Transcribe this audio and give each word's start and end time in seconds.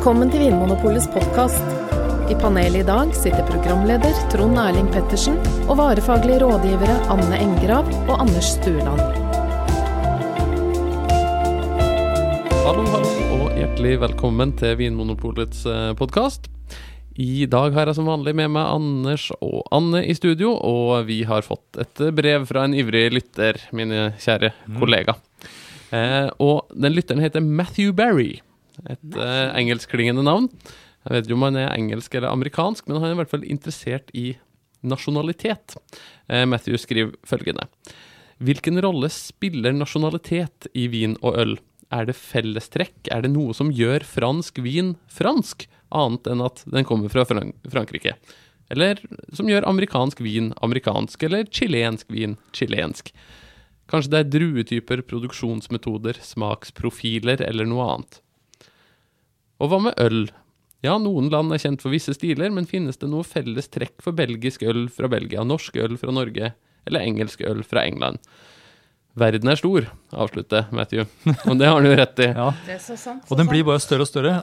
Velkommen 0.00 0.30
til 0.32 0.40
Vinmonopolets 0.40 1.04
podkast. 1.12 1.66
I 2.32 2.34
panelet 2.40 2.78
i 2.80 2.84
dag 2.88 3.10
sitter 3.12 3.44
programleder 3.44 4.14
Trond 4.32 4.56
Erling 4.56 4.86
Pettersen 4.94 5.36
og 5.66 5.76
varefaglige 5.76 6.38
rådgivere 6.40 6.94
Anne 7.12 7.36
Engrav 7.36 7.90
og 8.06 8.14
Anders 8.14 8.54
Stueland. 8.54 9.02
Hallo, 12.64 12.88
hallo, 12.94 13.12
og 13.36 13.52
hjertelig 13.60 13.94
velkommen 14.06 14.56
til 14.56 14.80
Vinmonopolets 14.80 15.68
podkast. 16.00 16.48
I 17.20 17.44
dag 17.44 17.76
har 17.76 17.92
jeg 17.92 18.00
som 18.00 18.08
vanlig 18.08 18.38
med 18.40 18.54
meg 18.56 18.72
Anders 18.80 19.28
og 19.36 19.66
Anne 19.68 20.06
i 20.08 20.16
studio, 20.16 20.56
og 20.56 21.10
vi 21.12 21.26
har 21.28 21.44
fått 21.44 21.76
et 21.76 22.06
brev 22.16 22.48
fra 22.48 22.64
en 22.64 22.72
ivrig 22.72 23.10
lytter, 23.20 23.66
mine 23.76 24.14
kjære 24.16 24.56
kollega. 24.80 25.20
Eh, 25.92 26.30
og 26.40 26.70
den 26.72 26.96
lytteren 26.96 27.20
heter 27.20 27.44
Matthew 27.44 27.92
Barry. 27.92 28.38
Et 28.88 29.16
uh, 29.18 29.50
engelskklingende 29.58 30.24
navn. 30.26 30.48
Jeg 31.04 31.14
vet 31.14 31.26
ikke 31.26 31.38
om 31.38 31.46
han 31.48 31.58
er 31.60 31.74
engelsk 31.74 32.14
eller 32.14 32.32
amerikansk, 32.32 32.86
men 32.88 33.00
han 33.00 33.10
er 33.10 33.16
i 33.16 33.20
hvert 33.22 33.32
fall 33.32 33.46
interessert 33.48 34.12
i 34.16 34.34
nasjonalitet. 34.80 35.76
Uh, 36.30 36.44
Matthew 36.48 36.78
skriver 36.80 37.16
følgende. 37.28 37.66
Hvilken 38.40 38.80
rolle 38.80 39.10
spiller 39.12 39.74
nasjonalitet 39.76 40.70
i 40.72 40.86
vin 40.92 41.18
og 41.20 41.36
øl? 41.42 41.58
Er 41.92 42.06
det 42.08 42.16
fellestrekk? 42.16 43.10
Er 43.12 43.24
det 43.24 43.32
noe 43.34 43.52
som 43.56 43.72
gjør 43.74 44.06
fransk 44.06 44.62
vin 44.64 44.94
fransk, 45.10 45.66
annet 45.90 46.28
enn 46.30 46.44
at 46.46 46.62
den 46.70 46.86
kommer 46.86 47.12
fra 47.12 47.26
Frank 47.28 47.58
Frankrike? 47.68 48.14
Eller 48.70 49.02
som 49.34 49.48
gjør 49.50 49.66
amerikansk 49.66 50.22
vin 50.22 50.52
amerikansk, 50.62 51.26
eller 51.26 51.48
chilensk 51.50 52.06
vin 52.14 52.38
chilensk? 52.54 53.10
Kanskje 53.90 54.12
det 54.12 54.20
er 54.20 54.30
druetyper, 54.30 55.02
produksjonsmetoder, 55.02 56.20
smaksprofiler 56.22 57.42
eller 57.42 57.66
noe 57.66 57.88
annet? 57.96 58.20
Og 59.60 59.70
hva 59.72 59.78
med 59.88 59.98
øl? 60.00 60.22
Ja, 60.82 60.94
noen 60.96 61.28
land 61.32 61.52
er 61.52 61.60
kjent 61.60 61.82
for 61.84 61.92
visse 61.92 62.14
stiler, 62.16 62.48
men 62.56 62.64
finnes 62.68 62.96
det 62.96 63.10
noe 63.12 63.26
felles 63.28 63.68
trekk 63.68 63.98
for 64.00 64.16
belgisk 64.16 64.62
øl 64.64 64.86
fra 64.92 65.10
Belgia, 65.12 65.42
norsk 65.44 65.76
øl 65.76 65.98
fra 66.00 66.14
Norge 66.16 66.54
eller 66.88 67.04
engelsk 67.04 67.42
øl 67.44 67.60
fra 67.68 67.82
England? 67.84 68.16
Verden 69.20 69.50
er 69.50 69.58
stor, 69.58 69.88
avslutter 70.14 70.68
Matthew. 70.72 71.02
Og 71.50 71.58
det 71.60 71.66
har 71.68 71.74
han 71.76 71.84
jo 71.90 71.96
rett 71.98 72.22
i. 72.24 72.28
Ja. 72.40 72.46
Det 72.64 72.76
er 72.78 72.80
så 72.80 72.96
sant. 72.96 73.26
Og 73.28 73.36
den 73.40 73.50
blir 73.50 73.66
bare 73.68 73.82
større 73.82 74.06
og 74.06 74.08
større. 74.08 74.36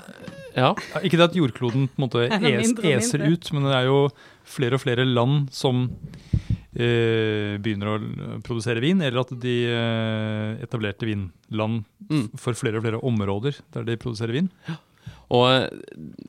Ja, 0.53 0.73
Ja, 0.75 1.01
Ikke 1.05 1.17
det 1.17 1.29
at 1.31 1.35
jordkloden 1.39 1.87
på 1.87 1.97
en 1.97 2.03
måte 2.05 2.25
es, 2.51 2.73
eser 2.85 3.23
ut, 3.25 3.49
men 3.55 3.65
det 3.69 3.73
er 3.77 3.87
jo 3.89 3.99
flere 4.47 4.77
og 4.77 4.83
flere 4.83 5.05
land 5.07 5.47
som 5.55 5.87
eh, 6.77 7.57
begynner 7.63 7.93
å 7.95 7.97
produsere 8.45 8.81
vin, 8.83 9.01
eller 9.01 9.23
at 9.23 9.33
de 9.41 9.55
eh, 9.71 10.63
etablerte 10.67 11.07
vinland 11.09 11.85
Mm. 12.07 12.29
for 12.39 12.55
flere 12.55 12.77
og 12.79 12.85
flere 12.85 12.99
områder 13.03 13.57
der 13.75 13.83
de 13.83 13.97
produserer 13.99 14.31
vin. 14.37 14.45
Og 15.33 15.43
eh, 15.49 15.65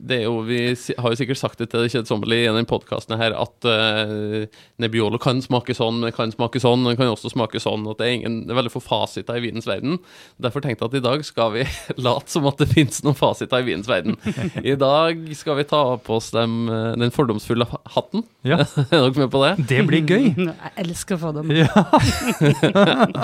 det 0.09 0.21
er 0.21 0.25
jo, 0.27 0.41
vi 0.47 0.61
har 0.73 1.13
jo 1.13 1.19
sikkert 1.19 1.39
sagt 1.39 1.61
det 1.63 1.69
til 1.71 1.85
det 1.85 1.93
kjedsommelige 1.93 2.49
i 2.49 2.55
den 2.57 2.67
podkasten 2.69 3.19
her, 3.21 3.35
at 3.39 3.67
uh, 3.69 4.47
Nebbiolo 4.83 5.21
kan 5.23 5.43
smake 5.45 5.77
sånn, 5.77 6.01
men 6.03 6.15
kan 6.15 6.33
smake 6.35 6.61
sånn, 6.63 6.83
men 6.87 6.97
kan 6.99 7.11
også 7.13 7.31
smake 7.33 7.61
sånn. 7.63 7.87
At 7.91 8.01
det 8.01 8.09
er, 8.09 8.15
ingen, 8.19 8.41
det 8.49 8.55
er 8.55 8.59
veldig 8.59 8.73
få 8.75 8.83
fasiter 8.83 9.39
i 9.39 9.45
vinens 9.45 9.69
verden. 9.69 9.99
Derfor 10.43 10.65
tenkte 10.65 10.87
jeg 10.87 10.93
at 10.93 10.99
i 10.99 11.05
dag 11.05 11.25
skal 11.27 11.53
vi 11.55 11.67
late 12.07 12.33
som 12.33 12.49
at 12.51 12.63
det 12.63 12.71
finnes 12.73 13.03
noen 13.07 13.19
fasiter 13.19 13.63
i 13.63 13.69
vinens 13.69 13.91
verden. 13.91 14.19
I 14.65 14.75
dag 14.79 15.23
skal 15.39 15.61
vi 15.61 15.67
ta 15.69 15.83
på 16.03 16.19
oss 16.19 16.33
dem, 16.35 16.59
eh, 16.73 16.91
den 16.99 17.15
fordomsfulle 17.15 17.69
hatten. 17.95 18.25
Ja. 18.47 18.63
er 18.89 18.91
dere 18.91 19.15
med 19.15 19.31
på 19.35 19.45
det? 19.45 19.53
Det 19.71 19.83
blir 19.87 20.03
gøy! 20.09 20.33
Jeg 20.49 20.75
elsker 20.83 21.21
fordommer. 21.21 21.63
Ja. 21.63 21.85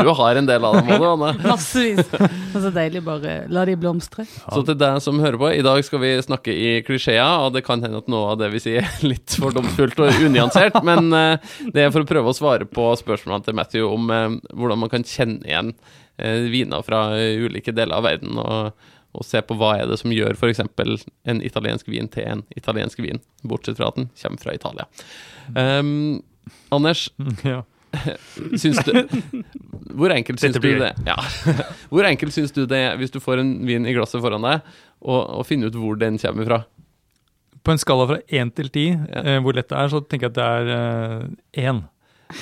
Du 0.05 0.11
har 0.21 0.39
en 0.39 0.47
del 0.49 0.65
av 0.67 0.79
dem 0.79 0.93
òg, 0.95 1.07
Anne. 1.15 1.33
Massevis. 1.45 2.07
Og 2.15 2.61
så 2.63 2.71
deilig 2.75 3.03
bare 3.07 3.41
la 3.53 3.65
de 3.67 3.77
blomstre. 3.79 4.27
Så 4.27 4.63
til 4.67 4.79
deg 4.79 5.01
som 5.03 5.19
hører 5.23 5.41
på, 5.41 5.51
i 5.55 5.64
dag 5.65 5.81
skal 5.87 6.01
vi 6.03 6.13
snakke 6.23 6.55
i 6.55 6.71
klisjeer, 6.87 7.45
og 7.45 7.55
det 7.57 7.65
kan 7.67 7.83
hende 7.85 8.01
at 8.03 8.11
noe 8.13 8.33
av 8.33 8.41
det 8.41 8.51
vi 8.55 8.63
sier 8.63 8.87
er 8.87 9.05
litt 9.07 9.37
fordomsfullt 9.41 10.01
og 10.05 10.25
unyansert, 10.29 10.79
men 10.89 11.11
eh, 11.17 11.53
det 11.75 11.87
er 11.87 11.93
for 11.95 12.05
å 12.05 12.09
prøve 12.09 12.33
å 12.33 12.37
svare 12.37 12.69
på 12.69 12.89
spørsmålene 13.01 13.49
til 13.49 13.59
Matthew 13.59 13.91
om 13.91 14.11
eh, 14.15 14.39
hvordan 14.53 14.85
man 14.85 14.93
kan 14.93 15.07
kjenne 15.09 15.43
igjen 15.49 15.75
eh, 16.17 16.47
viner 16.53 16.85
fra 16.87 17.07
ulike 17.17 17.75
deler 17.75 17.99
av 17.99 18.07
verden, 18.09 18.39
og, 18.41 18.87
og 19.15 19.27
se 19.27 19.43
på 19.45 19.57
hva 19.59 19.75
er 19.81 19.91
det 19.91 20.01
som 20.01 20.15
gjør 20.15 20.39
f.eks. 20.39 20.65
en 20.65 21.45
italiensk 21.45 21.91
vin 21.91 22.11
til 22.13 22.31
en 22.31 22.47
italiensk 22.59 23.03
vin, 23.05 23.23
bortsett 23.43 23.81
fra 23.81 23.91
at 23.93 24.01
den 24.01 24.11
kommer 24.23 24.47
fra 24.47 24.57
Italia. 24.57 24.89
Um, 25.55 26.23
Anders, 26.75 27.09
ja. 27.45 27.63
syns 28.61 28.81
du 28.87 28.93
Hvor 29.95 30.13
enkelt 30.15 30.41
syns 30.43 30.57
du 30.59 30.69
det 30.81 30.93
Ja. 31.07 31.17
Hvor 31.93 32.07
enkelt 32.09 32.35
syns 32.37 32.53
du 32.57 32.65
det 32.71 32.79
er, 32.91 32.97
hvis 33.01 33.13
du 33.15 33.21
får 33.23 33.43
en 33.43 33.55
vin 33.69 33.87
i 33.87 33.95
glasset 33.97 34.23
foran 34.25 34.45
deg, 34.47 34.63
og, 35.05 35.21
og 35.41 35.47
finne 35.49 35.69
ut 35.71 35.77
hvor 35.79 35.99
den 36.01 36.19
kommer 36.19 36.47
fra? 36.49 36.61
På 37.65 37.73
en 37.73 37.81
skala 37.81 38.07
fra 38.11 38.19
én 38.29 38.51
til 38.55 38.69
ti, 38.73 38.87
Ja. 38.93 39.23
eh, 39.25 39.41
hvor 39.45 39.57
lett 39.57 39.69
det 39.71 39.79
er, 39.81 39.89
så 39.93 40.01
tenker 40.05 40.29
jeg 40.29 40.35
at 40.35 40.39
det 40.39 40.47
er 40.47 41.69
én. 41.71 41.83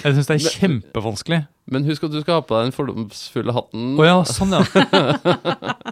Jeg 0.03 0.15
syns 0.17 0.31
det 0.31 0.37
er 0.39 0.55
kjempevanskelig. 0.57 1.41
Men 1.73 1.85
husk 1.87 2.03
at 2.07 2.11
du 2.15 2.19
skal 2.23 2.41
ha 2.41 2.43
på 2.43 2.57
deg 2.59 2.69
den 2.71 2.75
fordomsfulle 2.75 3.53
hatten. 3.55 3.93
Å 4.03 4.07
ja, 4.07 4.17
sånn 4.27 4.51
ja. 4.55 4.63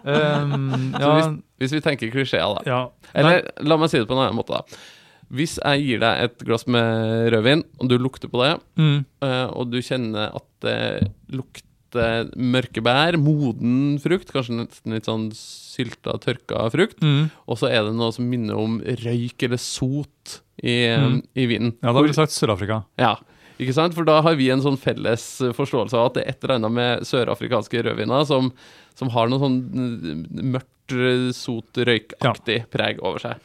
um, 0.03 0.94
Så 1.00 1.10
hvis, 1.15 1.28
hvis 1.62 1.75
vi 1.77 1.82
tenker 1.84 2.10
klisjeer, 2.15 2.56
da. 2.59 2.65
ja. 2.66 2.81
Eller 3.15 3.44
la 3.66 3.78
meg 3.81 3.91
si 3.92 4.00
det 4.00 4.09
på 4.10 4.16
en 4.16 4.25
annen 4.25 4.38
måte, 4.38 4.59
da. 4.59 4.81
Hvis 5.30 5.58
jeg 5.62 5.84
gir 5.86 6.00
deg 6.02 6.24
et 6.24 6.38
glass 6.42 6.66
med 6.66 7.30
rødvin, 7.32 7.62
og 7.78 7.88
du 7.88 7.98
lukter 7.98 8.28
på 8.32 8.41
det, 8.42 8.60
Mm. 8.76 9.04
eh, 9.22 9.46
og 9.54 9.70
du 9.70 9.78
kjenner 9.80 10.34
at 10.34 10.46
det 10.60 11.10
lukter 11.30 12.30
mørke 12.36 12.82
bær, 12.82 13.16
moden 13.18 13.98
frukt, 14.02 14.30
kanskje 14.32 14.56
nesten 14.58 14.92
litt 14.94 15.06
sånn 15.06 15.30
sylta, 15.34 16.18
tørka 16.22 16.68
frukt, 16.70 17.00
Mm. 17.02 17.30
og 17.48 17.58
så 17.58 17.70
er 17.70 17.84
det 17.84 17.94
noe 17.94 18.12
som 18.12 18.28
minner 18.30 18.54
om 18.58 18.80
røyk 18.80 19.42
eller 19.42 19.56
sot 19.58 20.41
i, 20.62 20.86
Mm. 20.98 21.22
i 21.36 21.47
vinen. 21.47 21.72
Ja, 21.82 21.92
da 21.92 22.00
ville 22.00 22.12
jeg 22.12 22.28
sagt 22.28 22.32
Sør-Afrika. 22.34 22.84
Ja, 22.98 23.16
ikke 23.58 23.72
sant? 23.74 23.94
For 23.94 24.04
da 24.04 24.20
har 24.22 24.34
vi 24.36 24.50
en 24.50 24.60
sånn 24.60 24.78
felles 24.78 25.38
forståelse 25.54 25.94
av 25.94 26.06
at 26.06 26.14
det 26.14 26.24
er 26.26 26.28
et 26.30 26.44
eller 26.44 26.54
annet 26.58 26.72
med 26.72 27.00
sørafrikanske 27.02 27.82
rødviner 27.84 28.26
som, 28.26 28.52
som 28.94 29.08
har 29.10 29.28
noe 29.28 29.38
sånn 29.38 29.70
mm, 29.70 30.26
mørkt, 30.42 30.91
eh, 30.91 31.30
sot, 31.32 31.72
røykaktig 31.74 32.66
preg 32.70 32.98
over 33.02 33.18
seg. 33.18 33.36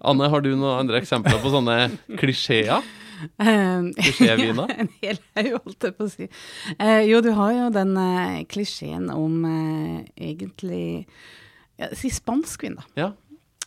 Anne, 0.00 0.28
har 0.32 0.42
du 0.44 0.50
noen 0.54 0.82
andre 0.84 1.00
eksempler 1.02 1.40
på 1.42 1.52
sånne 1.54 1.78
klisjeer? 2.20 2.82
Um, 3.38 3.92
Klisjéviner? 3.94 4.66
en 4.82 4.88
hel 4.98 5.18
haug, 5.36 5.52
holdt 5.62 5.84
jeg 5.86 5.94
på 5.94 6.06
å 6.08 6.10
si. 6.10 6.26
Eh, 6.74 7.04
jo, 7.06 7.20
du 7.22 7.28
har 7.36 7.52
jo 7.54 7.68
den 7.70 7.92
eh, 7.94 8.40
klisjeen 8.50 9.04
om 9.14 9.44
eh, 9.46 10.00
egentlig 10.18 11.04
ja, 11.78 11.92
Si 11.94 12.10
spanskvin, 12.10 12.80
da. 12.80 12.88
Ja. 12.98 13.06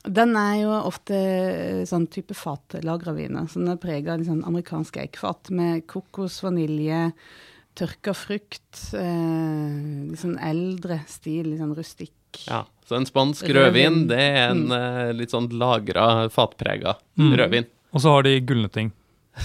Den 0.03 0.35
er 0.35 0.57
jo 0.59 0.73
ofte 0.75 1.15
eh, 1.15 1.81
sånn 1.87 2.09
type 2.11 2.35
fatlagra 2.35 3.15
viner. 3.15 3.47
Så 3.47 3.61
den 3.63 3.71
er 3.71 3.79
prega 3.79 4.17
av 4.17 4.25
liksom, 4.25 4.43
amerikansk 4.43 4.99
eikfat 5.05 5.53
med 5.55 5.85
kokos, 5.87 6.41
vanilje, 6.43 7.13
tørka 7.79 8.11
frukt. 8.11 8.83
Eh, 8.91 10.11
litt 10.11 10.19
sånn 10.19 10.35
eldre 10.51 10.99
stil, 11.07 11.53
litt 11.53 11.63
sånn 11.63 11.77
rustikk. 11.79 12.43
ja. 12.49 12.65
Så 12.85 12.95
en 12.99 13.05
spansk 13.09 13.47
Rødvin. 13.49 13.61
rødvin, 13.63 14.07
det 14.11 14.19
er 14.21 14.51
en 14.51 14.65
eh, 14.71 15.13
litt 15.17 15.31
sånn 15.33 15.47
lagra, 15.57 16.27
fatprega 16.29 16.95
Mm. 17.17 17.31
rødvin 17.39 17.65
Og 17.95 18.01
så 18.03 18.11
har 18.11 18.23
de 18.27 18.33
gulneting. 18.43 18.91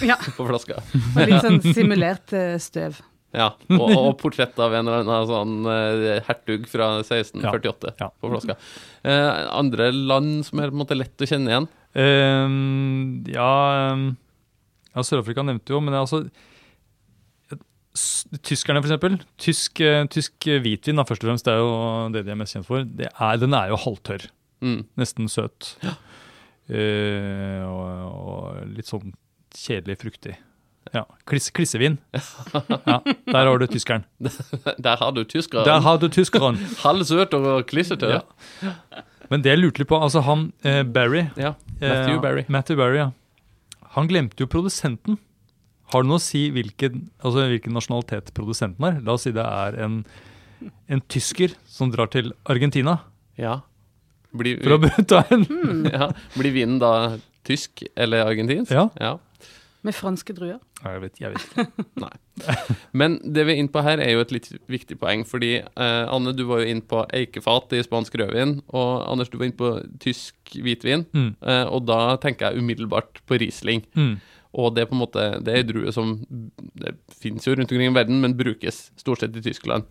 Ja, 0.03 0.17
på 0.37 0.47
flaska. 0.49 0.81
og 1.17 1.23
litt 1.31 1.41
sånn 1.47 1.61
simulert 1.75 2.33
eh, 2.37 2.57
støv. 2.61 2.99
Ja, 3.33 3.53
og, 3.71 3.91
og 3.95 4.17
portrett 4.19 4.59
av 4.59 4.73
en 4.75 4.89
eller 4.91 5.05
annen 5.07 5.29
sånn 5.31 5.53
eh, 5.71 6.21
hertug 6.27 6.65
fra 6.67 6.97
1648 6.99 7.93
Ja, 7.95 8.09
ja. 8.09 8.09
på 8.21 8.31
flaska. 8.33 8.57
Eh, 9.07 9.29
andre 9.55 9.93
land 9.95 10.41
som 10.49 10.59
er 10.59 10.73
på 10.73 10.75
en 10.75 10.83
måte 10.83 10.99
lett 10.99 11.23
å 11.23 11.29
kjenne 11.31 11.53
igjen? 11.53 11.69
Ehm, 11.95 13.25
ja, 13.31 13.51
ehm, 13.93 14.05
ja 14.95 15.05
Sør-Afrika 15.07 15.45
nevnte 15.47 15.73
jo, 15.75 15.81
men 15.81 15.95
det 15.95 16.01
er 16.01 16.07
altså 16.07 16.25
Tyskerne, 17.95 18.81
for 18.83 18.87
eksempel. 18.91 19.17
Tysk, 19.43 19.81
eh, 19.83 20.05
tysk 20.13 20.47
hvitvin, 20.47 20.97
da, 21.01 21.03
først 21.09 21.25
og 21.25 21.31
fremst, 21.33 21.45
det 21.49 21.55
er 21.57 21.59
jo 21.59 21.73
det 22.15 22.25
de 22.27 22.31
er 22.31 22.39
mest 22.39 22.55
kjent 22.55 22.67
for. 22.69 22.85
Det 22.87 23.09
er, 23.11 23.41
den 23.43 23.57
er 23.59 23.73
jo 23.73 23.79
halvtørr. 23.83 24.29
Mm. 24.63 24.85
Nesten 25.01 25.27
søt. 25.33 25.73
Eh, 26.71 27.65
og, 27.67 27.83
og 28.15 28.71
litt 28.77 28.87
sånn 28.91 29.11
kjedelig 29.57 29.99
fruktig. 30.05 30.37
Ja. 30.95 31.05
Kliss, 31.29 31.51
klissevin. 31.55 31.99
Ja, 32.87 33.01
der 33.35 33.47
har 33.47 33.59
du 33.61 33.67
tyskeren. 33.71 34.05
Der 34.21 34.97
har 35.03 35.13
du 35.15 35.25
tyskeren. 35.25 35.67
Der 35.69 35.81
har 35.85 35.99
du 36.03 36.09
tyskeren. 36.11 36.59
Halvsøt 36.85 37.35
og 37.39 37.67
klissete. 37.71 38.09
Ja. 38.21 39.03
Men 39.31 39.43
det 39.45 39.53
jeg 39.53 39.61
lurte 39.63 39.83
litt 39.83 39.91
på, 39.91 39.99
altså 40.03 40.23
han 40.27 40.49
eh, 40.67 40.83
Barry 40.83 41.27
Ja. 41.39 41.55
Matthew 41.81 42.17
Eh, 42.17 42.23
Barry. 42.23 42.45
Matthew 42.49 42.79
Barry, 42.81 42.99
ja. 43.03 43.11
Han 43.97 44.09
glemte 44.11 44.43
jo 44.43 44.47
produsenten. 44.51 45.19
Har 45.91 46.05
det 46.05 46.11
noe 46.11 46.21
å 46.21 46.23
si 46.23 46.45
hvilken, 46.55 47.09
altså 47.19 47.47
hvilken 47.51 47.75
nasjonalitet 47.75 48.31
produsenten 48.37 48.87
er? 48.87 49.01
La 49.07 49.17
oss 49.17 49.27
si 49.27 49.33
det 49.35 49.45
er 49.45 49.79
en, 49.85 50.01
en 50.91 51.03
tysker 51.11 51.57
som 51.69 51.91
drar 51.95 52.13
til 52.13 52.33
Argentina 52.51 53.01
Ja. 53.41 53.61
Blir, 54.37 54.61
for 54.63 54.77
å 54.77 54.91
ta 55.11 55.25
en 55.35 55.43
ja. 55.91 56.13
Blir 56.37 56.55
vinen 56.55 56.79
da 56.83 56.93
tysk 57.47 57.83
eller 57.99 58.29
argentinsk? 58.29 58.71
Ja. 58.71 58.87
ja. 59.01 59.17
Med 59.83 59.97
franske 59.97 60.35
druer. 60.37 60.59
Nei, 60.85 60.93
Jeg 60.93 61.01
vet, 61.03 61.21
jeg 61.23 61.33
vet 61.33 61.45
ikke. 61.47 62.11
Men 63.01 63.17
det 63.25 63.47
vi 63.49 63.55
er 63.55 63.61
inne 63.63 63.73
på 63.73 63.83
her, 63.85 64.01
er 64.01 64.13
jo 64.13 64.25
et 64.25 64.35
litt 64.35 64.49
viktig 64.69 64.99
poeng. 65.01 65.23
Fordi 65.29 65.55
eh, 65.63 66.03
Anne, 66.13 66.35
du 66.37 66.45
var 66.49 66.61
jo 66.61 66.69
inne 66.69 66.85
på 66.85 67.01
eikefat 67.17 67.73
i 67.79 67.81
spansk 67.85 68.19
rødvin. 68.21 68.59
Og 68.77 68.91
Anders, 69.09 69.33
du 69.33 69.39
var 69.41 69.49
inne 69.49 69.57
på 69.57 69.73
tysk 70.05 70.53
hvitvin. 70.53 71.07
Mm. 71.17 71.31
Eh, 71.41 71.65
og 71.73 71.89
da 71.89 72.19
tenker 72.21 72.51
jeg 72.51 72.61
umiddelbart 72.61 73.23
på 73.29 73.41
Riesling. 73.41 73.87
Mm. 73.97 74.19
Og 74.59 74.75
det 74.75 74.83
er 74.83 74.91
på 74.91 74.97
en 74.97 75.05
måte 75.05 75.25
Det 75.45 75.53
er 75.53 75.63
en 75.63 75.69
drue 75.69 75.93
som 75.95 76.17
Det 76.75 76.97
finnes 77.23 77.47
jo 77.47 77.55
rundt 77.55 77.71
omkring 77.71 77.93
i 77.93 77.97
verden, 77.97 78.21
men 78.23 78.37
brukes 78.39 78.89
stort 78.99 79.23
sett 79.23 79.37
i 79.37 79.45
Tyskland. 79.45 79.87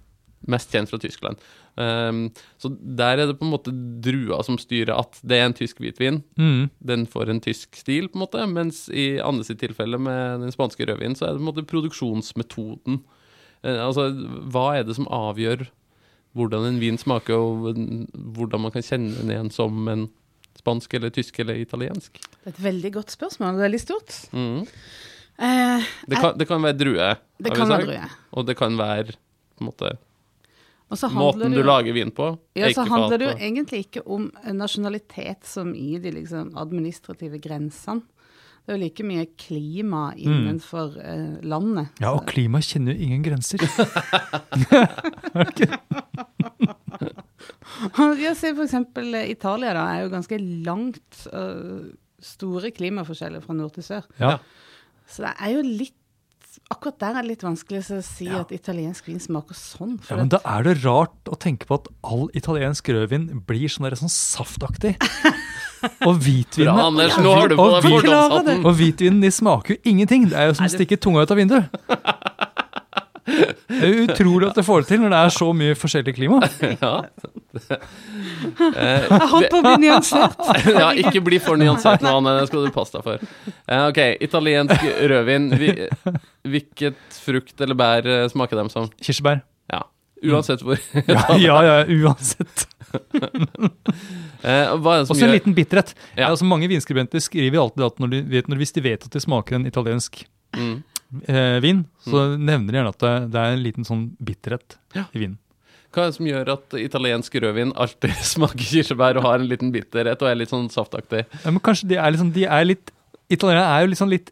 Mest 0.48 0.72
kjent 0.72 0.92
fra 0.92 1.00
Tyskland. 1.00 1.40
Um, 1.76 2.30
så 2.60 2.72
der 2.80 3.20
er 3.20 3.28
det 3.28 3.38
på 3.40 3.46
en 3.48 3.52
måte 3.52 3.74
drua 4.04 4.40
som 4.44 4.56
styrer 4.60 4.94
at 4.96 5.20
det 5.24 5.36
er 5.36 5.50
en 5.50 5.56
tysk 5.56 5.82
hvitvin. 5.84 6.22
Mm. 6.40 6.70
Den 6.80 7.04
får 7.12 7.32
en 7.32 7.42
tysk 7.44 7.76
stil, 7.76 8.08
på 8.08 8.20
en 8.20 8.24
måte, 8.24 8.46
mens 8.48 8.86
i 8.88 9.18
Anne 9.24 9.44
sitt 9.48 9.60
tilfelle 9.60 10.00
med 10.00 10.46
den 10.46 10.56
spanske 10.56 10.88
rødvinen, 10.88 11.18
så 11.20 11.28
er 11.28 11.34
det 11.34 11.42
på 11.42 11.44
en 11.44 11.50
måte 11.52 11.68
produksjonsmetoden. 11.68 13.02
Uh, 13.68 13.82
altså, 13.90 14.10
hva 14.48 14.70
er 14.78 14.88
det 14.88 14.96
som 14.96 15.12
avgjør 15.12 15.68
hvordan 16.38 16.68
en 16.70 16.80
vin 16.80 17.00
smaker, 17.00 17.36
og 17.36 17.76
hvordan 18.36 18.64
man 18.64 18.74
kan 18.76 18.86
kjenne 18.86 19.16
den 19.18 19.34
igjen 19.34 19.52
som 19.52 19.88
en 19.92 20.08
spansk 20.60 20.94
eller 21.00 21.10
tysk 21.16 21.40
eller 21.44 21.56
italiensk? 21.64 22.20
Det 22.20 22.52
er 22.52 22.54
et 22.54 22.62
veldig 22.68 22.92
godt 23.00 23.16
spørsmål. 23.16 23.56
Det 23.56 23.64
er 23.64 23.68
Veldig 23.70 23.82
stort. 23.86 24.18
Mm. 24.36 24.60
Eh, 25.40 25.88
Det, 26.12 26.20
kan, 26.20 26.38
det 26.38 26.48
kan 26.50 26.62
være 26.68 26.78
drue, 26.78 27.10
det 27.40 27.56
kan 27.56 27.70
være 27.72 27.86
drue. 27.88 28.10
og 28.36 28.46
det 28.50 28.58
kan 28.60 28.76
være 28.78 29.16
på 29.16 29.64
en 29.64 29.70
måte, 29.72 29.92
måten 31.14 31.52
du, 31.54 31.60
du 31.62 31.64
lager 31.68 31.94
vin 31.96 32.12
på. 32.12 32.32
Ja, 32.58 32.70
så 32.76 32.84
handler 32.90 33.18
det 33.22 33.28
jo 33.28 33.34
og- 33.36 33.42
egentlig 33.48 33.80
ikke 33.86 34.02
om 34.08 34.30
nasjonalitet 34.52 35.46
som 35.48 35.74
i 35.76 35.98
de 36.02 36.12
liksom 36.12 36.56
administrative 36.58 37.40
grensene. 37.44 38.02
Det 38.66 38.76
er 38.76 38.78
jo 38.78 38.84
like 38.84 39.04
mye 39.08 39.26
klima 39.40 40.02
innenfor 40.20 40.98
eh, 41.02 41.40
landet. 41.48 41.88
Ja, 42.04 42.12
og 42.14 42.28
klima 42.30 42.60
kjenner 42.62 42.94
jo 42.94 43.00
ingen 43.08 43.24
grenser. 43.26 43.58
Ja, 48.24 48.34
se 48.38 48.54
for 48.56 48.66
eksempel 48.66 49.14
eh, 49.18 49.30
Italia 49.32 49.74
da, 49.78 49.86
er 49.94 50.06
jo 50.06 50.12
ganske 50.14 50.40
langt 50.66 51.24
uh, 51.34 51.88
store 52.24 52.72
klimaforskjeller 52.76 53.44
fra 53.46 53.56
nord 53.56 53.78
til 53.78 53.86
sør. 53.86 54.10
Ja. 54.20 54.38
Så 55.10 55.26
det 55.26 55.34
er 55.40 55.56
jo 55.58 55.64
litt 55.66 55.96
Akkurat 56.70 56.98
der 57.02 57.16
er 57.18 57.24
det 57.24 57.30
litt 57.32 57.44
vanskelig 57.46 57.80
å 57.80 58.00
si 58.04 58.26
Ja. 58.28 58.42
at 58.42 58.52
italiensk 58.54 59.08
vin 59.08 59.22
smaker 59.22 59.56
sånn. 59.58 59.96
Ja, 60.10 60.18
men 60.18 60.30
det, 60.30 60.38
da 60.44 60.58
er 60.58 60.66
det 60.68 60.74
rart 60.84 61.30
å 61.30 61.38
tenke 61.40 61.66
på 61.70 61.78
at 61.80 61.88
all 62.06 62.28
italiensk 62.38 62.90
rødvin 62.94 63.30
blir 63.48 63.72
sånn, 63.72 63.88
der, 63.88 63.96
sånn 63.98 64.12
saftaktig. 64.12 64.96
Og 66.04 66.14
Bra, 66.14 66.14
hvitvinene 66.26 66.86
Anders, 66.90 67.18
nå 67.22 67.34
har 67.34 67.50
du 67.50 67.56
på 67.56 67.66
og 67.66 67.78
deg 67.78 67.88
fordomshatten. 67.88 68.66
Og 68.68 68.76
hvitvinen 68.76 69.22
de 69.24 69.32
smaker 69.32 69.78
jo 69.78 69.80
ingenting. 69.94 70.28
Det 70.30 70.38
er 70.38 70.50
jo 70.50 70.58
som 70.60 70.68
å 70.68 70.72
stikke 70.74 71.00
tunga 71.00 71.24
ut 71.24 71.32
av 71.32 71.40
vinduet. 71.40 71.70
Det 73.30 73.80
er 73.86 74.02
utrolig 74.06 74.50
at 74.50 74.58
det 74.60 74.66
får 74.68 74.84
det 74.84 74.90
til 74.92 75.02
når 75.04 75.14
det 75.14 75.20
er 75.20 75.34
så 75.36 75.50
mye 75.56 75.78
forskjellig 75.80 76.16
klima. 76.18 76.42
Ja. 76.80 76.94
Eh, 77.60 79.06
jeg 79.10 79.28
holdt 79.32 79.50
på 79.52 79.60
å 79.60 79.64
bli 79.66 79.76
nyansert. 79.84 80.50
ja, 80.82 80.90
ikke 81.02 81.22
bli 81.26 81.40
for 81.44 81.60
nyansert 81.60 82.04
nå, 82.06 82.12
Anne. 82.20 82.36
Det 82.40 82.50
skal 82.52 82.68
du 82.68 82.74
passe 82.74 82.94
deg 82.96 83.06
for. 83.06 83.24
Eh, 83.66 83.86
ok, 83.90 84.00
italiensk 84.26 84.86
rødvin. 85.12 85.50
Vi, 85.60 85.72
hvilket 86.56 87.22
frukt 87.26 87.66
eller 87.66 87.80
bær 87.80 88.08
eh, 88.08 88.28
smaker 88.32 88.62
dem 88.62 88.70
som? 88.72 88.88
Kirsebær. 89.02 89.42
Ja. 89.74 89.84
Uansett 90.30 90.64
hvor. 90.66 90.80
Ja, 91.10 91.26
ja, 91.40 91.60
ja 91.64 91.78
uansett. 91.88 92.68
Eh, 94.40 94.66
hva 94.80 94.96
er 94.96 95.02
det 95.02 95.08
som 95.10 95.14
Også 95.14 95.20
en 95.20 95.26
gjør 95.26 95.36
liten 95.36 95.56
bitterhet. 95.58 95.94
Ja. 96.16 96.30
Altså, 96.30 96.48
mange 96.48 96.70
vinskribenter 96.72 97.24
skriver 97.24 97.62
alltid 97.62 97.86
at 97.90 98.02
når 98.02 98.14
de 98.14 98.22
vet, 98.38 98.52
når, 98.52 98.62
hvis 98.62 98.76
de 98.76 98.84
vet 98.86 99.06
at 99.06 99.16
det 99.16 99.24
smaker 99.24 99.60
en 99.60 99.68
italiensk 99.70 100.24
mm. 100.56 100.76
Eh, 101.28 101.60
vin, 101.64 101.84
så 102.06 102.26
nevner 102.38 102.72
de 102.74 102.80
gjerne 102.80 102.94
at 102.96 103.04
det, 103.06 103.14
det 103.34 103.44
er 103.44 103.54
en 103.56 103.64
liten 103.64 103.88
sånn 103.88 104.04
bitterhet 104.22 104.78
Ja. 104.96 105.06
i 105.14 105.24
vinen. 105.26 105.38
Hva 105.90 106.04
er 106.04 106.12
det 106.12 106.18
som 106.20 106.28
gjør 106.30 106.52
at 106.54 106.76
italiensk 106.78 107.36
rødvin 107.42 107.72
alltid 107.74 108.14
smaker 108.36 108.62
kirsebær 108.72 109.18
og 109.18 109.26
har 109.26 109.40
en 109.42 109.48
liten 109.50 109.72
bitterhet 109.74 110.22
og 110.22 110.30
er 110.30 110.38
litt 110.38 110.52
sånn 110.54 110.68
saftaktig? 110.70 111.24
Ja, 111.44 111.50
men 111.50 111.64
kanskje 111.66 111.90
de 111.90 111.98
er, 111.98 112.12
liksom, 112.14 112.34
de 112.36 112.46
er 112.46 112.68
litt 112.70 112.92
Italienere 113.30 113.70
er 113.78 113.84
jo 113.86 113.90
liksom 113.92 114.10
litt 114.10 114.32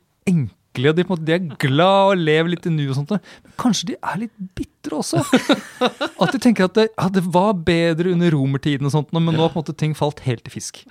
enkle. 0.77 0.89
og 0.89 0.95
De, 0.97 1.03
på 1.03 1.13
en 1.13 1.17
måte, 1.17 1.25
de 1.25 1.33
er 1.35 1.57
glad 1.61 2.11
og 2.11 2.21
lever 2.21 2.51
litt 2.53 2.65
i 2.65 2.73
nu 2.73 2.83
og 2.89 2.95
sånt. 2.97 3.11
Men 3.11 3.55
kanskje 3.59 3.89
de 3.91 3.97
er 3.97 4.21
litt 4.23 4.33
bitre 4.57 4.99
også? 4.99 5.23
At 6.21 6.33
de 6.33 6.39
tenker 6.41 6.67
at 6.67 6.77
det, 6.77 6.87
ja, 6.93 7.07
det 7.13 7.23
var 7.33 7.53
bedre 7.65 8.13
under 8.13 8.31
romertiden, 8.31 8.87
og 8.87 8.93
sånt, 8.93 9.11
men 9.13 9.27
nå 9.27 9.35
har 9.41 9.51
på 9.53 9.59
en 9.59 9.63
måte 9.65 9.75
ting 9.77 9.93
falt 9.97 10.21
helt 10.25 10.43
til 10.45 10.53
fisk. 10.53 10.83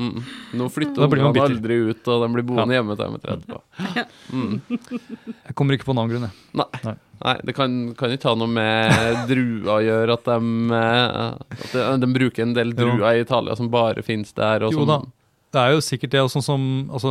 Mm. 0.00 0.22
Nå 0.56 0.70
flytter 0.72 1.04
ungene 1.06 1.44
aldri 1.44 1.78
ut, 1.90 2.08
og 2.10 2.24
de 2.24 2.30
blir 2.36 2.46
boende 2.48 2.74
hjemme 2.76 2.96
til 2.96 3.14
de 3.20 3.20
er 3.20 3.44
30. 3.44 4.16
Mm. 4.32 4.58
Jeg 4.70 5.54
kommer 5.58 5.76
ikke 5.76 5.88
på 5.90 5.94
en 5.94 6.02
annen 6.02 6.14
grunn. 6.14 6.28
Jeg. 6.30 6.48
Nei. 6.62 6.68
Nei. 6.88 6.96
Nei, 7.20 7.34
det 7.44 7.52
kan, 7.52 7.72
kan 8.00 8.12
ikke 8.14 8.30
ha 8.30 8.38
noe 8.40 8.48
med 8.48 9.26
druer 9.28 9.66
å 9.74 9.74
gjøre 9.84 10.14
at 10.16 10.28
de, 10.30 10.52
eh, 10.72 11.18
at 11.52 11.74
de, 11.74 11.82
de 12.00 12.08
bruker 12.14 12.46
en 12.46 12.54
del 12.56 12.72
druer 12.78 13.04
i 13.10 13.20
Italia 13.26 13.52
som 13.58 13.68
bare 13.72 14.00
finnes 14.06 14.32
der. 14.32 14.64
Og 14.64 14.72
Jo 14.72 14.86
som, 14.86 14.88
da. 14.88 15.19
Det 15.50 15.58
er 15.58 15.72
jo 15.74 15.80
sikkert 15.82 16.12
det, 16.14 16.20
sånn 16.30 16.44
som 16.46 16.64
altså, 16.94 17.10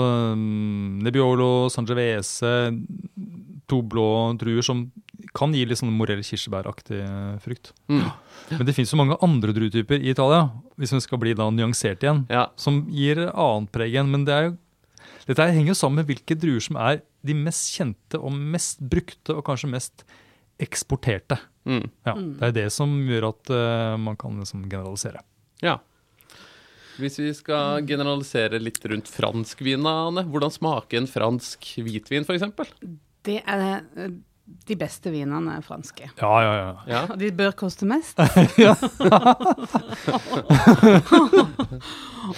Nebbiolo, 1.03 1.67
Sangiovese, 1.73 2.51
to 3.69 3.81
blå 3.85 4.05
druer 4.39 4.63
som 4.65 4.85
kan 5.35 5.51
gi 5.53 5.65
litt 5.67 5.77
sånn 5.81 5.91
morell 5.93 6.21
kirsebæraktig 6.25 7.01
frukt. 7.43 7.73
Mm. 7.91 8.05
Men 8.55 8.65
det 8.65 8.73
finnes 8.77 8.93
jo 8.93 8.97
mange 9.01 9.17
andre 9.25 9.53
druetyper 9.53 9.99
i 10.01 10.13
Italia, 10.13 10.45
hvis 10.79 10.93
vi 10.95 11.01
skal 11.03 11.19
bli 11.21 11.35
da 11.37 11.49
nyansert 11.53 12.01
igjen, 12.05 12.23
Ja. 12.31 12.47
som 12.55 12.85
gir 12.89 13.27
annet 13.29 13.71
preg 13.75 13.91
igjen. 13.93 14.09
Men 14.09 14.23
det 14.25 14.33
er 14.33 14.43
jo, 14.47 14.55
dette 15.27 15.43
her 15.43 15.53
henger 15.53 15.73
jo 15.75 15.81
sammen 15.81 15.99
med 16.01 16.07
hvilke 16.09 16.39
druer 16.39 16.63
som 16.63 16.77
er 16.77 17.01
de 17.21 17.33
mest 17.35 17.75
kjente 17.75 18.17
og 18.17 18.31
mest 18.31 18.79
brukte 18.79 19.35
og 19.35 19.43
kanskje 19.45 19.69
mest 19.69 20.05
eksporterte. 20.59 21.37
Mm. 21.67 21.85
Ja, 22.07 22.13
Det 22.15 22.41
er 22.47 22.51
det 22.63 22.71
som 22.73 22.89
gjør 23.05 23.29
at 23.29 23.51
uh, 23.51 23.97
man 23.99 24.15
kan 24.15 24.39
liksom 24.39 24.63
generalisere. 24.69 25.19
ja. 25.61 25.77
Hvis 26.99 27.19
vi 27.21 27.29
skal 27.37 27.85
generalisere 27.87 28.59
litt 28.61 28.83
rundt 28.91 29.09
franskvinene, 29.11 29.91
Anne. 30.09 30.25
Hvordan 30.27 30.51
smaker 30.53 30.99
en 30.99 31.07
fransk 31.09 31.69
hvitvin, 31.85 32.27
f.eks.? 32.27 32.43
Det 33.27 33.39
er 33.43 33.63
eh, 33.79 34.11
de 34.69 34.75
beste 34.79 35.11
vinene 35.13 35.57
er 35.57 35.63
franske. 35.65 36.09
Ja, 36.19 36.31
ja, 36.43 36.53
ja. 36.57 36.69
Ja. 36.89 37.01
Og 37.13 37.19
de 37.21 37.29
bør 37.35 37.53
koste 37.57 37.85
mest. 37.89 38.19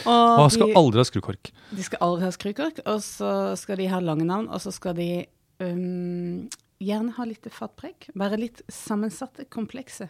Og 0.07 0.45
de 0.45 0.53
skal 0.55 0.77
aldri 0.77 1.01
ha 1.01 1.05
skrukork. 1.07 1.51
de 1.71 1.83
skal 1.83 1.99
aldri 2.05 2.23
ha 2.27 2.31
skrukork, 2.35 2.81
og 2.87 3.01
så 3.03 3.31
skal 3.59 3.79
de 3.81 3.89
ha 3.91 3.99
lange 4.03 4.25
navn, 4.27 4.47
og 4.47 4.61
så 4.63 4.71
skal 4.71 4.95
de 4.95 5.25
um, 5.63 6.47
gjerne 6.81 7.15
ha 7.17 7.27
litt 7.27 7.47
fatpreg. 7.51 8.07
Være 8.17 8.39
litt 8.39 8.63
sammensatte, 8.71 9.45
komplekse. 9.51 10.07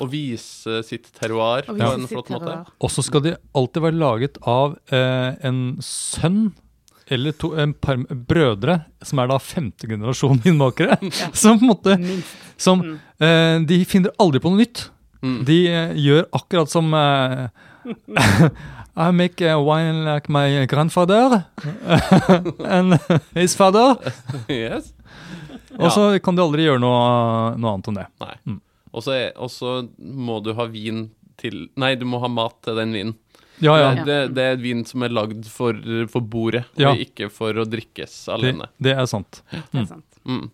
Og 0.00 0.10
vise 0.12 0.82
sitt 0.86 1.08
terroir 1.18 1.66
på 1.68 1.76
en 1.76 2.06
flott 2.08 2.30
måte. 2.32 2.54
Og 2.80 2.90
så 2.92 3.02
skal 3.04 3.22
de 3.26 3.34
alltid 3.56 3.82
være 3.84 3.98
laget 4.00 4.38
av 4.48 4.76
eh, 4.90 5.34
en 5.46 5.76
sønn 5.84 6.54
eller 7.08 7.36
to, 7.38 7.52
en 7.54 7.70
par 7.72 8.00
brødre, 8.10 8.80
som 9.06 9.20
er 9.22 9.28
da 9.30 9.36
femte 9.38 9.86
generasjon 9.86 10.40
vinmakere. 10.42 10.96
Som 11.38 11.60
på 11.60 11.66
en 11.66 11.70
måte 11.70 11.98
som, 12.58 12.80
Mm. 12.82 12.96
eh, 13.22 13.58
De 13.68 13.84
finner 13.84 14.10
aldri 14.18 14.40
på 14.42 14.50
noe 14.50 14.58
nytt. 14.64 14.88
Mm. 15.22 15.36
De 15.46 15.58
eh, 15.70 15.92
gjør 16.02 16.26
akkurat 16.34 16.68
som 16.72 16.90
eh, 16.94 17.46
I 18.96 19.10
make 19.12 19.44
a 19.44 19.58
wine 19.60 20.04
like 20.06 20.28
my 20.32 20.64
grandfather 20.66 21.44
and 22.64 22.98
his 23.34 23.54
father. 23.54 23.96
Yes. 24.48 24.92
Og 25.78 25.90
så 25.92 26.06
kan 26.24 26.34
de 26.38 26.42
aldri 26.42 26.64
gjøre 26.64 26.80
noe, 26.80 27.52
noe 27.60 27.74
annet 27.76 27.90
enn 27.92 27.98
det. 28.00 28.06
Nei. 28.24 28.34
Mm. 28.48 28.60
Og 28.96 29.50
så 29.52 29.70
må 30.00 30.40
du 30.44 30.52
ha 30.56 30.66
vin 30.72 31.06
til 31.36 31.66
Nei, 31.76 31.94
du 32.00 32.06
må 32.08 32.18
ha 32.22 32.28
mat 32.32 32.56
til 32.64 32.78
den 32.80 32.94
vinen. 32.96 33.14
Ja, 33.60 33.74
ja. 33.80 33.90
Det, 33.96 34.04
det, 34.06 34.18
det 34.36 34.44
er 34.52 34.56
vin 34.60 34.82
som 34.88 35.04
er 35.06 35.12
lagd 35.12 35.46
for, 35.48 35.76
for 36.12 36.20
bordet, 36.24 36.64
Ja. 36.80 36.90
og 36.92 37.00
ikke 37.00 37.30
for 37.32 37.56
å 37.56 37.64
drikkes 37.68 38.14
alene. 38.32 38.68
det 38.80 38.92
er 38.96 39.06
sant. 39.08 39.42
Det 39.52 39.62
er 39.82 39.86
sant. 39.88 40.18
Mm. 40.28 40.50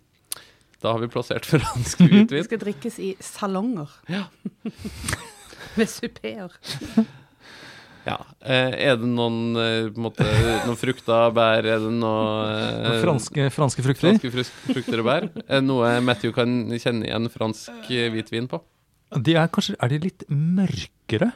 Da 0.82 0.92
har 0.94 0.98
vi 1.02 1.08
plassert 1.10 1.46
fransk 1.46 1.98
Det 2.02 2.10
hvitvin. 2.10 2.44
skal 2.46 2.58
drikkes 2.62 2.98
i 3.02 3.12
salonger. 3.22 3.90
Ja. 4.10 4.24
Ved 5.78 5.88
suppeer. 5.90 6.50
Ja. 8.06 8.16
Eh, 8.42 8.72
er 8.90 8.96
det 8.98 9.06
noen, 9.06 9.54
eh, 9.56 9.90
på 9.94 10.00
en 10.00 10.06
måte, 10.08 10.24
noen 10.66 10.76
frukter, 10.80 11.30
bær? 11.36 11.62
Er 11.64 11.78
det 11.84 11.92
noe 11.92 12.48
eh, 12.50 13.00
Franske, 13.04 13.46
franske 13.54 13.84
frukter. 13.86 14.18
franske 14.18 14.32
frukter 14.74 14.98
og 14.98 15.06
bær? 15.06 15.28
Er 15.46 15.60
det 15.60 15.64
noe 15.68 15.92
Matthew 16.02 16.32
kan 16.34 16.50
kjenne 16.82 17.06
igjen 17.06 17.30
fransk 17.30 17.86
hvitvin 17.88 18.48
på? 18.50 18.60
De 19.22 19.34
er 19.36 19.46
kanskje 19.52 19.76
Er 19.78 19.88
de 19.92 19.98
litt 20.08 20.24
mørkere? 20.32 21.30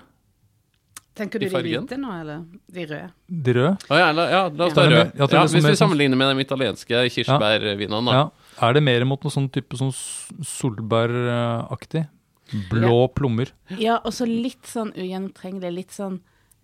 Tenker 1.16 1.40
du 1.40 1.46
de 1.48 1.62
hvite 1.64 1.96
nå, 1.96 2.10
eller 2.20 2.42
de 2.68 2.82
røde? 2.90 3.06
De 3.30 3.52
røde? 3.56 3.70
Å 3.88 3.96
ja, 4.02 4.08
la, 4.12 4.24
ja, 4.28 4.40
la 4.52 4.66
oss 4.66 4.74
ta 4.76 4.82
Ja, 4.84 4.88
det 4.90 4.96
rød. 4.96 5.04
mer- 5.06 5.16
ja, 5.16 5.28
Ja, 5.32 5.42
hvis 5.46 5.54
vi 5.54 5.60
sånn- 5.62 5.78
sammenligner 5.80 6.16
med 6.20 6.36
de 6.36 6.44
italienske 6.44 7.04
kirsebærvinene, 7.14 8.04
da. 8.04 8.12
Ja. 8.12 8.30
Er 8.68 8.72
det 8.74 8.82
mer 8.82 9.04
mot 9.08 9.22
noe 9.24 9.30
sånn 9.32 9.48
type 9.52 9.78
sånn 9.78 9.94
solbæraktig? 10.44 12.06
Blå 12.70 13.08
plommer. 13.14 13.50
Ja, 13.80 13.96
og 14.04 14.12
så 14.14 14.26
litt 14.28 14.68
sånn 14.70 14.92
ugjennomtrengelig. 14.94 15.72
Litt 15.74 15.90
sånn 15.96 16.20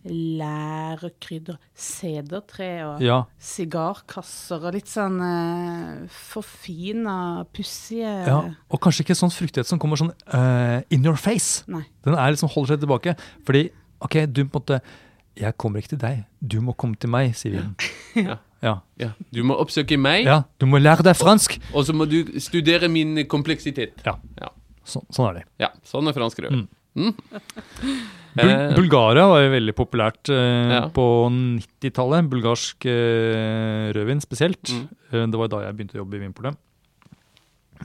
lærekrydder, 0.08 1.58
sedertre 1.78 2.68
og 2.86 3.02
Ja. 3.04 3.18
sigarkasser 3.38 4.64
og 4.66 4.74
litt 4.74 4.90
sånn 4.90 5.18
uh, 5.22 6.08
forfina, 6.08 7.44
pussige 7.54 8.10
ja. 8.26 8.40
Og 8.70 8.80
kanskje 8.82 9.04
ikke 9.06 9.18
sånn 9.18 9.32
fruktighet 9.34 9.68
som 9.68 9.78
kommer 9.82 10.00
sånn 10.00 10.12
uh, 10.34 10.82
in 10.90 11.04
your 11.04 11.16
face. 11.16 11.62
Nei. 11.70 11.84
Den 12.04 12.14
er 12.18 12.34
liksom 12.34 12.50
holder 12.52 12.74
seg 12.74 12.82
tilbake. 12.84 13.16
Fordi 13.46 13.68
OK, 14.02 14.18
du 14.26 14.42
på 14.44 14.58
en 14.58 14.60
måte 14.60 14.80
Jeg 15.38 15.54
kommer 15.56 15.80
ikke 15.80 15.94
til 15.94 16.02
deg, 16.02 16.24
du 16.44 16.58
må 16.60 16.74
komme 16.76 16.98
til 17.00 17.08
meg, 17.08 17.32
sier 17.38 17.54
vi. 17.56 18.24
Ja. 18.28 18.36
Ja. 18.62 18.74
Ja. 19.00 19.08
Du 19.32 19.40
må 19.42 19.56
oppsøke 19.58 19.96
meg, 19.98 20.26
ja. 20.26 20.42
Du 20.60 20.66
må 20.68 20.78
lære 20.78 21.02
deg 21.02 21.16
fransk! 21.16 21.56
og 21.72 21.86
så 21.88 21.94
må 21.96 22.04
du 22.06 22.38
studere 22.38 22.86
min 22.92 23.24
kompleksitet. 23.26 24.04
Ja. 24.06 24.18
Ja. 24.38 24.50
Så, 24.84 25.00
sånn 25.10 25.30
er 25.30 25.38
det. 25.40 25.42
Ja, 25.62 25.70
sånn 25.88 26.06
er 26.10 26.14
fransk 26.14 26.42
rød. 26.44 26.52
Mm. 26.52 26.68
Mm. 26.98 27.14
Bul 28.32 28.48
Eh, 28.48 28.70
Bulgaria 28.76 29.26
var 29.28 29.42
jo 29.44 29.50
veldig 29.52 29.74
populært 29.76 30.30
eh, 30.32 30.70
Ja. 30.72 30.82
på 30.88 31.04
90-tallet. 31.28 32.28
Bulgarsk 32.32 32.86
eh, 32.88 33.90
rødvin 33.92 34.22
spesielt. 34.24 34.72
Mm. 34.72 34.86
Eh, 35.12 35.26
det 35.28 35.40
var 35.40 35.50
da 35.52 35.60
jeg 35.66 35.76
begynte 35.76 35.98
å 35.98 36.02
jobbe 36.02 36.16
i 36.16 36.22
Vinpolet. 36.22 36.56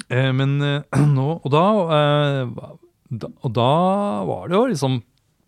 Eh, 0.07 0.31
men 0.31 0.55
eh, 0.63 0.99
nå 1.17 1.25
Og 1.43 1.49
da, 1.51 1.63
eh, 1.97 2.69
da 3.17 3.27
Og 3.41 3.51
da 3.55 3.69
var 4.29 4.47
det 4.47 4.55
jo 4.59 4.67
liksom 4.69 4.99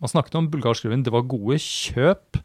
Man 0.02 0.10
snakket 0.12 0.36
om 0.40 0.48
bulgarsk 0.52 0.84
rødvin. 0.88 1.04
Det 1.06 1.14
var 1.16 1.28
gode 1.32 1.60
kjøp. 1.64 2.40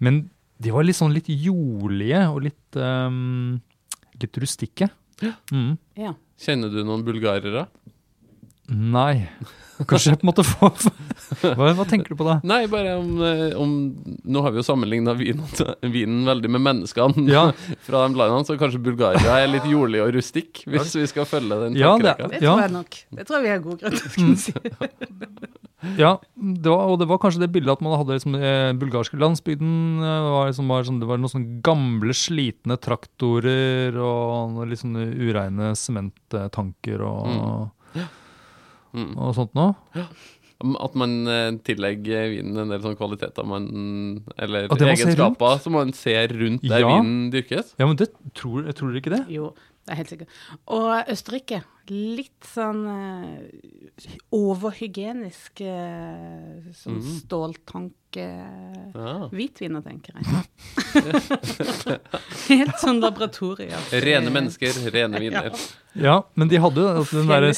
Men 0.00 0.24
de 0.58 0.72
var 0.74 0.86
litt 0.86 0.98
sånn 0.98 1.14
litt 1.14 1.28
jordlige 1.30 2.24
og 2.32 2.40
litt 2.46 2.78
um, 2.78 3.60
Litt 4.18 4.38
rustikke. 4.42 4.88
Mm. 5.54 5.76
Ja. 5.98 6.12
Kjenner 6.38 6.70
du 6.70 6.80
noen 6.86 7.04
bulgarere? 7.06 7.66
Nei. 8.68 9.28
Kanskje 9.86 10.10
jeg 10.10 10.18
på 10.18 10.26
en 10.26 10.30
måte 10.32 10.42
får 10.42 10.88
hva, 11.54 11.68
hva 11.78 11.84
tenker 11.86 12.10
du 12.10 12.16
på 12.18 12.24
da? 12.26 12.40
Nei, 12.42 12.64
bare 12.66 12.96
om, 12.98 13.12
eh, 13.22 13.52
om 13.54 13.74
Nå 14.26 14.40
har 14.42 14.50
vi 14.50 14.58
jo 14.58 14.64
sammenligna 14.66 15.12
vinen, 15.14 15.46
vinen 15.94 16.24
veldig 16.26 16.50
med 16.50 16.64
menneskene 16.66 17.28
Ja. 17.30 17.44
fra 17.86 18.00
de 18.08 18.18
landene, 18.18 18.42
så 18.48 18.56
kanskje 18.58 18.80
Bulgaria 18.82 19.36
er 19.38 19.46
litt 19.52 19.68
jordlig 19.70 20.02
og 20.02 20.10
rustikk, 20.16 20.64
hvis 20.66 20.96
vi 20.98 21.06
skal 21.12 21.28
følge 21.30 21.60
den 21.62 21.78
Ja, 21.78 21.94
det-. 21.96 22.16
Det 22.34 22.42
Ja. 22.42 22.56
tror 22.56 22.64
jeg 22.64 22.74
nok. 22.74 22.98
Det 23.20 23.26
tror 23.28 23.38
jeg 23.38 23.46
vi 23.46 23.54
har 23.54 23.62
god 23.68 23.78
grunn 23.84 23.96
til 24.00 24.10
å 24.10 24.14
kunne 24.16 24.36
si. 24.36 24.52
Ja, 25.94 26.16
det 26.34 26.66
var, 26.66 26.88
og 26.90 26.96
det 26.98 27.06
var 27.06 27.20
kanskje 27.22 27.38
det 27.44 27.52
bildet 27.54 27.76
at 27.76 27.82
man 27.86 27.94
hadde 28.00 28.16
liksom, 28.16 28.34
eh, 28.34 28.72
bulgarske 28.74 29.14
landsbygden. 29.22 30.02
eh, 30.02 30.24
Var 30.34 30.48
liksom, 30.50 30.66
var 30.74 30.82
sånn, 30.88 30.98
det 30.98 31.06
var 31.06 31.20
noen 31.22 31.30
sånne 31.30 31.60
gamle, 31.62 32.10
slitne 32.18 32.74
traktorer 32.82 33.94
og 33.94 34.56
noen 34.56 34.72
litt 34.74 34.82
sånne 34.82 35.06
ureine 35.14 35.70
sementtanker 35.78 36.98
og, 37.06 37.70
Mm. 37.94 38.08
Og 38.94 39.34
sånt 39.36 39.54
noe. 39.58 39.74
At 40.82 40.94
man 40.98 41.12
eh, 41.30 41.52
tillegger 41.62 42.32
vinen 42.32 42.56
en 42.58 42.72
del 42.72 42.80
sånne 42.82 42.98
kvaliteter 42.98 43.46
man, 43.46 43.68
eller 44.42 44.66
egenskaper 44.74 45.60
som 45.62 45.76
man 45.78 45.92
ser 45.94 46.28
rundt 46.34 46.64
der 46.66 46.80
Ja. 46.82 46.88
vinen 46.96 47.30
dyrkes. 47.30 47.74
Ja, 47.78 47.86
men 47.86 47.96
det 48.00 48.08
tror, 48.34 48.64
jeg 48.66 48.74
tror 48.74 48.90
dere 48.90 48.98
ikke 49.02 49.14
det? 49.14 49.24
Jo, 49.30 49.52
det 49.88 49.94
er 49.94 50.00
helt 50.02 50.12
sikkert. 50.12 50.30
Og 50.76 50.90
Østerrike. 51.14 51.62
Litt 51.88 52.44
sånn 52.44 52.82
uh, 52.84 53.40
overhygienisk 54.36 55.62
uh, 55.64 56.68
sånn 56.76 56.98
Mhm. 57.00 57.14
ståltank 57.22 57.94
Ja. 58.18 59.28
Hvitviner, 59.32 59.82
tenker 59.84 60.12
jeg. 60.16 60.24
Helt 62.48 62.78
sånn 62.80 63.00
laboratorier. 63.02 63.76
Rene 64.04 64.30
mennesker, 64.32 64.72
rene 64.94 65.20
viner. 65.22 65.50
Ja, 65.98 66.20
men 66.38 66.46
de 66.46 66.60
hadde 66.62 66.78
jo 66.84 66.88
altså, 67.00 67.16
den 67.18 67.26
derre 67.30 67.48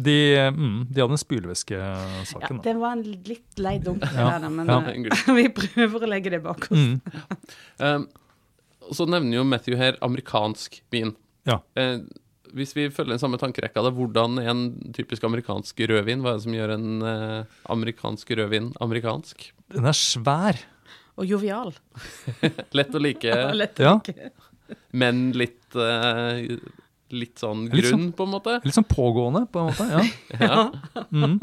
de, 0.00 0.14
mm, 0.56 0.76
de 0.88 1.02
hadde 1.02 1.12
en 1.12 1.18
Ja, 1.18 1.20
spylevæskesaken. 1.20 2.56
da. 2.56 2.62
det 2.64 2.72
var 2.80 2.92
en 2.96 3.02
litt 3.28 3.58
lei 3.60 3.74
dunk, 3.82 4.00
Ja, 4.14 4.38
der, 4.38 4.48
men 4.48 4.66
ja. 4.70 4.78
eh, 4.88 5.34
vi 5.36 5.44
prøver 5.52 6.00
å 6.06 6.08
legge 6.08 6.30
det 6.32 6.40
bak 6.46 6.64
oss. 6.70 6.78
Mm. 6.78 7.00
Um, 7.78 8.06
så 8.94 9.04
nevner 9.10 9.36
jo 9.42 9.44
Matthew 9.44 9.76
her 9.76 9.98
amerikansk 10.06 10.80
vin. 10.94 11.12
Ja. 11.50 11.58
Eh, 11.80 11.98
hvis 12.56 12.72
vi 12.74 12.88
følger 12.90 13.14
den 13.14 13.22
samme 13.22 13.38
tankerekka, 13.38 13.82
da, 13.84 13.90
hvordan 13.94 14.38
en 14.42 14.60
typisk 14.96 15.22
amerikansk 15.26 15.78
rødvin? 15.90 16.22
Hva 16.24 16.32
er 16.32 16.38
det 16.40 16.44
som 16.46 16.56
gjør 16.56 16.70
en 16.74 16.88
eh, 17.06 17.56
amerikansk 17.70 18.32
rødvin 18.38 18.72
amerikansk? 18.82 19.50
Den 19.74 19.86
er 19.90 19.96
svær. 19.98 20.58
Og 21.20 21.26
jovial. 21.28 21.70
Lett 22.78 22.94
å 22.96 23.00
like, 23.02 23.30
Lett 23.60 23.80
å 23.82 23.96
like. 23.98 24.30
men 24.96 25.30
litt 25.36 25.76
eh, 25.78 26.58
Litt 27.10 27.40
sånn 27.42 27.64
Litt 27.66 27.88
grunn, 27.88 28.12
på 28.14 28.22
en 28.22 28.30
måte. 28.36 28.52
Litt 28.62 28.76
sånn 28.76 28.86
pågående, 28.86 29.40
på 29.50 29.58
en 29.58 29.66
måte. 29.72 29.86
Ja. 29.90 30.02
Ja. 30.46 30.60
Mm. 31.10 31.40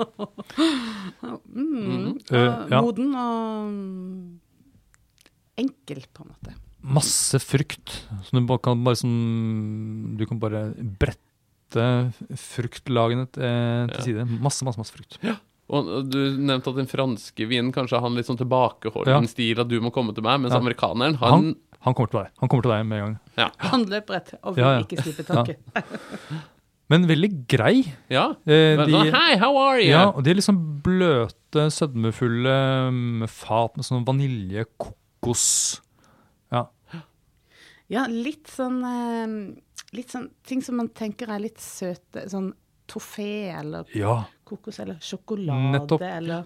Mm. 1.52 2.18
Eh, 2.32 2.38
og 2.38 2.72
ja. 2.72 2.80
Moden 2.80 3.10
og 3.20 3.68
enkel, 5.60 6.00
på 6.16 6.24
en 6.24 6.32
måte. 6.32 6.56
Masse 6.88 7.40
frukt. 7.44 7.94
Så 8.24 8.32
du 8.40 8.58
kan 8.64 8.84
bare 8.86 8.96
sånn 8.96 10.16
Du 10.18 10.26
kan 10.30 10.40
bare 10.40 10.70
brette 10.78 12.14
fruktlagene 12.40 13.26
til, 13.28 13.44
til 13.92 13.98
Ja. 13.98 14.04
side. 14.06 14.26
Masse, 14.40 14.64
masse, 14.64 14.78
masse 14.80 14.94
frukt. 14.96 15.18
Og 15.70 16.10
du 16.10 16.38
nevnte 16.40 16.70
at 16.72 16.78
den 16.80 16.88
franske 16.88 17.44
vinen 17.48 17.74
kanskje 17.76 18.00
har 18.00 18.08
en 18.08 18.16
litt 18.16 18.26
sånn 18.30 18.38
tilbakeholden 18.40 19.26
Ja. 19.26 19.28
stil, 19.28 19.60
at 19.60 19.68
du 19.68 19.82
må 19.82 19.92
komme 19.92 20.14
til 20.16 20.24
meg, 20.24 20.40
mens 20.40 20.54
Ja. 20.54 20.60
amerikaneren, 20.60 21.16
han, 21.20 21.56
Han 21.82 21.94
kommer 21.94 22.10
til 22.10 22.20
deg 22.24 22.30
Han 22.40 22.50
kommer 22.50 22.64
til 22.64 22.72
deg 22.72 22.86
med 22.86 22.98
en 22.98 23.06
gang. 23.06 23.20
Ja. 23.38 23.50
Han 23.70 23.84
løper 23.86 24.14
rett 24.16 24.34
og 24.44 24.56
vil 24.56 24.64
Ja, 24.64 24.78
ja. 24.78 24.84
ikke 24.84 25.04
slippe 25.04 25.26
taket. 25.28 25.58
Men 26.90 27.06
veldig 27.06 27.48
grei. 27.52 27.84
Ja. 28.10 28.30
Eh, 28.48 28.78
de, 28.86 29.12
Hei, 29.12 29.36
how 29.38 29.58
are 29.58 29.80
you? 29.82 29.90
ja, 29.92 30.06
og 30.10 30.24
de 30.24 30.32
er 30.32 30.36
liksom 30.36 30.82
bløte, 30.82 31.68
sødmefulle 31.70 32.92
med 32.94 33.30
fat 33.30 33.76
med 33.76 33.84
sånn 33.84 34.06
vanilje, 34.08 34.64
kokos 34.80 35.82
Ja. 35.82 35.87
Ja, 37.92 38.04
litt 38.12 38.50
sånn 38.52 38.82
eh, 38.84 39.34
Litt 39.96 40.12
sånn 40.12 40.28
ting 40.44 40.60
som 40.64 40.76
man 40.82 40.90
tenker 40.92 41.30
er 41.32 41.40
litt 41.40 41.62
søte. 41.64 42.26
Sånn 42.28 42.50
toffé 42.88 43.54
eller 43.56 43.88
ja. 43.96 44.20
kokos 44.48 44.82
eller 44.84 45.00
sjokolade 45.04 45.72
Nettopp. 45.74 46.04
eller 46.04 46.46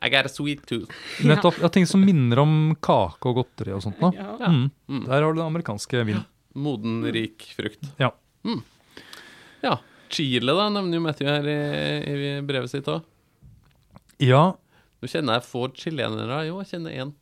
I 0.00 0.10
got 0.12 0.28
a 0.28 0.32
sweet 0.32 0.66
tooth. 0.68 0.92
Nettopp. 1.24 1.56
Ja, 1.60 1.68
ting 1.72 1.86
som 1.88 2.04
minner 2.04 2.42
om 2.42 2.74
kake 2.80 3.32
og 3.32 3.40
godteri 3.40 3.72
og 3.76 3.82
sånt. 3.84 4.00
Da. 4.00 4.12
ja. 4.16 4.36
Mm. 4.48 4.68
Mm. 4.88 5.04
Der 5.08 5.16
har 5.16 5.32
du 5.32 5.40
den 5.40 5.46
amerikanske 5.46 6.04
vinen. 6.04 6.26
Moden, 6.52 7.00
rik 7.12 7.48
frukt. 7.56 7.88
Ja. 8.00 8.12
Mm. 8.44 8.60
Ja. 9.64 9.78
Chile, 10.10 10.52
da, 10.56 10.68
nevner 10.72 10.98
jo 10.98 11.04
Matthew 11.04 11.28
her 11.30 11.48
i, 11.48 11.58
i 12.10 12.32
brevet 12.44 12.72
sitt 12.72 12.88
òg. 12.90 13.04
Ja, 14.20 14.50
Nå 15.00 15.08
kjenner 15.08 15.38
jeg 15.38 15.48
få 15.48 15.64
chilenere. 15.72 16.42
Jo, 16.50 16.58
jeg 16.60 16.74
kjenner 16.74 16.96
én. 17.02 17.12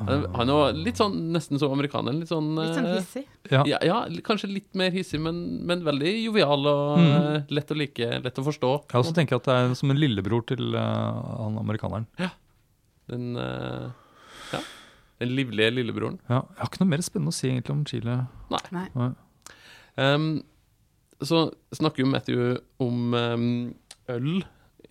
Han 0.00 0.48
er 0.50 0.72
litt 0.72 0.96
sånn, 0.96 1.16
nesten 1.34 1.58
som 1.60 1.72
amerikaner. 1.74 2.14
Litt 2.16 2.30
sånn, 2.30 2.54
Litt 2.56 2.74
sånn 2.78 2.86
eh, 2.88 2.94
hissig. 2.96 3.24
ja. 3.52 3.62
Ja, 3.68 3.78
ja, 3.84 3.96
kanskje 4.24 4.48
litt 4.50 4.74
mer 4.74 4.90
hissig, 4.90 5.20
men, 5.20 5.64
men 5.68 5.82
veldig 5.84 6.12
jovial 6.24 6.66
og 6.66 6.98
Mm. 6.98 7.10
eh, 7.12 7.42
lett 7.52 7.70
å 7.70 7.76
like, 7.76 8.08
lett 8.24 8.38
å 8.40 8.44
forstå. 8.46 8.70
Jeg 8.90 9.02
også 9.02 9.14
tenker 9.14 9.36
at 9.36 9.44
det 9.44 9.54
er 9.58 9.74
som 9.78 9.90
en 9.92 10.00
lillebror 10.00 10.46
til 10.48 10.74
uh, 10.74 11.44
han 11.44 11.58
amerikaneren. 11.60 12.06
Den, 13.12 13.36
uh, 13.36 13.90
ja, 14.52 14.60
den 15.20 15.36
livlige 15.36 15.70
lillebroren. 15.74 16.18
Ja, 16.28 16.40
jeg 16.48 16.58
har 16.62 16.70
ikke 16.72 16.80
noe 16.84 16.92
mer 16.94 17.04
spennende 17.04 17.34
å 17.34 17.36
si 17.36 17.48
egentlig 17.50 17.70
om 17.76 17.84
Chile. 17.84 18.16
Nei. 18.72 19.10
Ehm, 20.00 20.42
så 21.22 21.52
snakker 21.76 22.02
jo 22.02 22.08
Matthew 22.10 22.56
om 22.80 23.12
um, 23.14 23.74
øl 24.08 24.42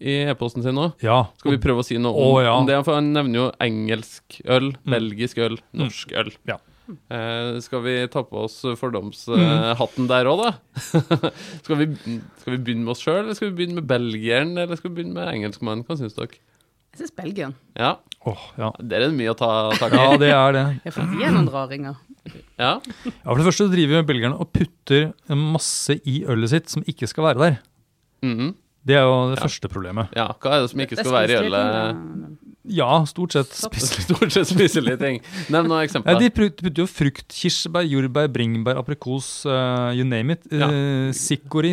i 0.01 0.15
e-posten 0.31 0.63
sin 0.65 0.75
nå. 0.77 0.89
Ja. 1.05 1.19
Skal 1.39 1.53
vi 1.55 1.61
prøve 1.61 1.83
å 1.83 1.85
si 1.85 1.99
noe 2.01 2.11
om, 2.17 2.33
oh, 2.35 2.41
ja. 2.41 2.55
om 2.57 2.65
det? 2.69 2.79
For 2.87 2.97
han 2.97 3.11
nevner 3.13 3.37
jo 3.43 3.47
engelsk 3.61 4.41
øl, 4.49 4.71
Mm. 4.81 4.91
belgisk 4.97 5.37
øl, 5.45 5.57
norsk 5.77 6.11
øl. 6.17 6.31
Ja. 6.49 6.57
Eh, 7.13 7.59
skal 7.63 7.83
vi 7.85 7.93
ta 8.11 8.23
på 8.27 8.41
oss 8.47 8.57
fordomshatten 8.79 10.07
der 10.09 10.27
òg, 10.27 10.41
da? 10.43 10.51
skal, 11.63 11.77
vi, 11.79 11.85
skal 12.41 12.55
vi 12.55 12.59
begynne 12.65 12.83
med 12.87 12.95
oss 12.95 13.03
sjøl, 13.05 13.21
eller 13.23 13.37
skal 13.37 13.51
vi 13.51 13.57
begynne 13.61 13.77
med 13.79 13.87
belgieren, 13.87 14.55
eller 14.57 14.79
skal 14.79 14.91
vi 14.91 14.97
begynne 14.99 15.15
med 15.19 15.29
engelskmannen? 15.35 15.85
Hva 15.87 15.95
syns 15.99 16.17
dere? 16.17 16.41
Jeg 16.91 17.05
syns 17.05 17.13
Belgien. 17.15 17.53
Ja, 17.79 17.93
Åh, 18.27 18.41
ja. 18.59 18.67
der 18.83 19.05
er 19.05 19.07
det 19.07 19.15
mye 19.17 19.31
å 19.31 19.37
ta 19.39 19.47
tak 19.79 19.93
i. 19.95 19.97
ja, 20.01 20.17
det 20.19 20.31
er 20.35 20.51
det. 20.57 20.63
Jeg 20.89 20.93
får 20.97 21.07
noen 21.31 21.47
raringer. 21.53 21.95
Ja. 22.59 22.73
Ja, 22.83 23.23
For 23.23 23.39
det 23.39 23.45
første 23.47 23.69
driver 23.71 24.03
belgierne 24.05 24.37
og 24.43 24.51
putter 24.53 25.07
masse 25.33 25.95
i 26.05 26.19
ølet 26.29 26.51
sitt 26.51 26.69
som 26.73 26.83
ikke 26.85 27.07
skal 27.09 27.29
være 27.31 27.39
der. 27.45 27.55
Mhm. 28.27 28.51
Det 28.85 28.95
er 28.97 29.03
jo 29.05 29.29
det 29.29 29.37
Ja. 29.39 29.45
første 29.45 29.67
problemet. 29.69 30.07
ja. 30.15 30.27
Hva 30.41 30.55
er 30.57 30.61
det 30.63 30.69
som 30.71 30.79
ikke 30.79 30.95
Det 30.95 31.05
skal 31.05 31.13
være 31.13 31.29
i 31.29 31.45
ølet? 31.45 32.37
Ja, 32.71 33.03
stort 33.05 33.31
sett. 33.33 33.49
spiselige 33.49 33.57
Spis 33.57 34.05
Stort 34.05 34.31
sett 34.31 34.47
spiselige 34.47 34.97
ting. 34.99 35.19
Nevn 35.49 35.67
noen 35.67 35.81
ja, 35.81 35.87
eksempler. 35.87 36.19
de 36.19 36.29
put- 36.29 36.57
putter 36.61 36.83
jo 36.83 36.85
frukt, 36.87 37.27
kirsebær, 37.27 37.83
jordbær, 37.89 38.27
bringebær, 38.31 38.77
aprikos, 38.77 39.45
uh, 39.45 39.89
you 39.93 40.03
name 40.05 40.31
it. 40.33 40.45
Ja. 40.51 40.67
Uh, 40.69 41.11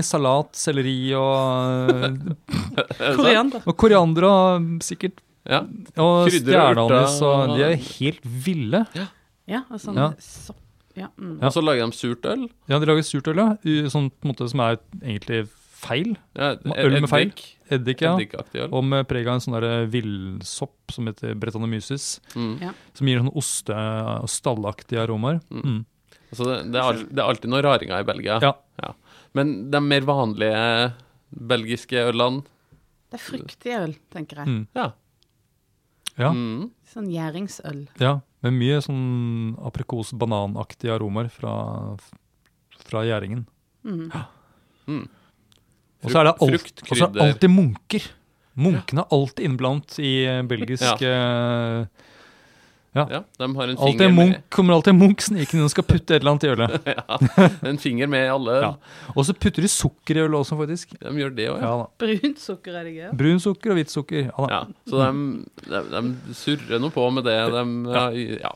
salat, 0.03 0.53
selleri 0.57 1.13
og, 1.15 1.91
Er? 2.99 3.17
Koriander. 3.21 3.63
og 3.67 3.77
koriander 3.77 4.25
og 4.29 4.63
sikkert 4.83 5.21
Ja. 5.49 5.61
og 5.97 6.29
stjerneanis. 6.33 7.21
Og 7.23 7.57
de 7.57 7.63
er 7.65 7.77
helt 7.77 8.21
ville. 8.25 8.87
Ja, 9.49 9.63
og 9.71 9.79
sånn 9.81 9.97
Ja. 9.97 10.11
sopp. 10.19 10.57
Ja, 10.97 11.07
mm. 11.17 11.39
Og 11.43 11.53
så 11.53 11.63
lager 11.63 11.87
de 11.87 11.93
surt 11.95 12.25
øl. 12.27 12.49
Ja, 12.69 12.79
de 12.81 12.87
lager 12.87 13.05
surt 13.07 13.29
øl, 13.29 13.37
ja. 13.37 13.57
I 13.65 13.85
Sånn 13.89 14.11
på 14.11 14.25
en 14.27 14.33
måte 14.35 14.49
som 14.51 14.59
er 14.61 14.79
egentlig 15.01 15.49
feil. 15.79 16.17
Ja, 16.37 16.53
Øl 16.77 16.97
med 17.01 17.09
feil. 17.11 17.31
eddik- 17.31 17.55
Eddik, 17.71 18.01
ja. 18.03 18.15
Øl. 18.65 18.71
Og 18.73 18.85
med 18.85 19.07
preg 19.11 19.27
av 19.29 19.35
en 19.39 19.41
sånn 19.45 19.57
der 19.61 19.87
villsopp 19.93 20.91
som 20.95 21.07
heter 21.11 21.35
bretanomyces. 21.39 22.21
Mm. 22.35 22.55
Ja. 22.65 22.73
Som 22.99 23.07
gir 23.11 23.21
sånn 23.23 23.33
oste- 23.37 23.77
og 24.23 24.29
stallaktige 24.33 25.03
aromaer. 25.05 25.41
Mm. 25.51 25.63
Mm. 25.65 25.85
Så 26.33 26.45
det, 26.45 26.57
det, 26.73 26.81
er 26.81 26.85
al 26.89 27.03
det 27.09 27.19
er 27.23 27.29
alltid 27.29 27.51
noen 27.53 27.63
raringer 27.65 28.01
i 28.01 28.09
Belgia. 28.09 28.39
Ja. 28.43 28.55
Men 29.37 29.71
de 29.71 29.81
mer 29.85 30.01
vanlige 30.09 30.93
belgiske 31.31 32.01
ølene 32.09 32.43
Det 33.11 33.19
er 33.21 33.25
fruktig 33.25 33.75
øl, 33.77 33.95
tenker 34.13 34.43
jeg. 34.43 34.47
Mm. 34.49 34.67
Ja. 34.77 34.91
Ja. 36.19 36.33
Mm. 36.35 36.71
Sånn 36.93 37.07
gjæringsøl. 37.13 37.87
ja. 38.01 38.19
Med 38.41 38.53
mye 38.55 38.77
sånn 38.81 39.57
aprikos-bananaktige 39.67 40.93
aromaer 40.95 41.27
fra, 41.29 41.97
fra 42.87 43.01
gjæringen. 43.03 43.47
Mm. 43.85 44.13
Mm. 44.87 45.09
Og 46.05 46.13
så 46.13 46.21
er 46.21 46.29
det 46.29 46.35
alt, 46.47 46.85
er 46.85 47.01
det 47.01 47.25
alltid 47.25 47.51
munker. 47.51 48.11
Munkene 48.59 49.05
er 49.05 49.15
alltid 49.15 49.47
innblandet 49.47 49.99
i 50.03 50.13
eh, 50.27 50.43
belgisk 50.47 51.03
ja. 52.99 53.07
Ja, 53.11 53.25
de 53.39 53.57
har 53.57 53.69
en 53.69 53.79
Alltid 53.79 53.99
finger 53.99 54.09
en 54.09 54.15
munk, 54.15 54.31
med, 54.31 54.43
kommer 54.49 54.75
alltid 54.75 54.95
en 54.95 54.99
munk 54.99 55.23
snikende 55.23 55.67
og 55.67 55.71
skal 55.71 55.85
putte 55.87 56.17
et 56.17 56.23
eller 56.23 56.35
annet 56.35 56.47
i 56.47 56.51
ølet. 56.55 56.89
ja, 56.99 57.19
en 57.71 57.79
finger 57.79 58.11
med 58.11 58.25
i 58.25 58.31
alle. 58.33 58.55
Ja. 58.65 58.71
Og 59.15 59.27
så 59.29 59.35
putter 59.37 59.63
de 59.63 59.71
sukker 59.71 60.19
i 60.19 60.23
ølet 60.25 60.39
også, 60.41 60.57
faktisk. 60.59 60.95
De 61.03 61.13
gjør 61.21 61.35
det 61.37 61.51
òg, 61.53 61.59
ja. 61.63 61.75
Ja. 61.83 61.89
Brunt 62.03 62.43
sukker 62.43 62.79
er 62.81 62.89
det 62.89 62.95
gøy. 62.97 63.11
Brun 63.21 63.43
sukker 63.45 63.75
og 63.75 63.79
hvitt 63.79 63.93
sukker. 63.95 64.31
Ja, 64.31 64.49
ja. 64.55 64.63
Så 64.89 65.03
de, 65.05 65.69
de, 65.69 66.03
de 66.25 66.39
surrer 66.41 66.83
nå 66.83 66.91
på 66.95 67.05
med 67.15 67.29
det 67.29 67.37
de 67.55 68.25
Ja, 68.41 68.55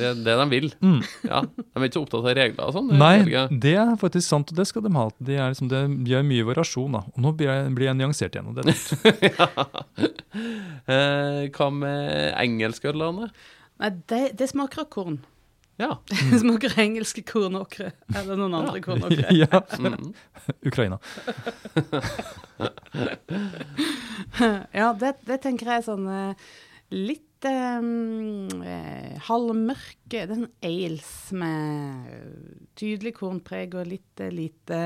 ja 0.00 0.12
er 0.12 0.22
det 0.26 0.36
de 0.40 0.46
vil. 0.52 0.68
Mm. 0.84 0.98
Ja, 1.26 1.42
De 1.46 1.64
er 1.66 1.86
ikke 1.88 1.98
så 1.98 2.02
opptatt 2.04 2.20
av 2.22 2.36
regler 2.38 2.64
og 2.68 2.76
sånn. 2.76 2.90
Nei, 3.00 3.48
det 3.50 3.74
er 3.80 3.94
faktisk 4.00 4.28
sant, 4.28 4.52
og 4.52 4.60
det 4.60 4.66
skal 4.70 4.84
de 4.86 4.92
ha. 4.96 5.06
De, 5.18 5.36
er 5.36 5.54
liksom, 5.54 5.70
de 5.72 5.82
gjør 6.10 6.26
mye 6.30 6.48
variasjon, 6.50 6.98
da. 6.98 7.04
Og 7.14 7.22
nå 7.24 7.32
blir 7.38 7.50
jeg, 7.50 7.70
blir 7.78 7.90
jeg 7.90 8.00
nyansert 8.00 8.36
igjen. 8.36 8.50
Og 8.50 8.58
det 8.58 8.64
er 8.64 8.72
nytt. 8.72 10.22
Eh, 10.86 11.46
hva 11.56 11.66
med 11.72 12.34
engelskødlene? 12.36 13.30
Nei, 13.80 13.88
det, 14.10 14.20
det 14.36 14.46
smaker 14.50 14.84
av 14.84 14.90
korn. 14.92 15.16
Ja. 15.80 15.98
Det 16.30 16.40
smaker 16.40 16.76
engelske 16.80 17.24
kornåkre. 17.26 17.90
Eller 18.14 18.38
noen 18.38 18.54
andre 18.56 18.80
kornåkre. 18.84 19.26
ja. 19.42 19.60
Mm. 19.80 20.12
Ukraina. 20.64 20.98
Ja, 24.72 24.92
det, 24.96 25.16
det 25.28 25.40
tenker 25.44 25.72
jeg 25.72 25.82
er 25.82 25.84
sånn 25.84 26.06
eh, 26.08 26.48
litt 27.46 28.62
eh, 28.62 28.72
eh, 28.72 29.20
halvmørke 29.26 30.20
er 30.20 30.30
sånn 30.30 30.48
ales 30.64 31.12
med 31.36 32.10
tydelig 32.78 33.14
kornpreg 33.16 33.74
og 33.78 33.88
litt 33.90 34.20
eh, 34.22 34.32
lite 34.34 34.80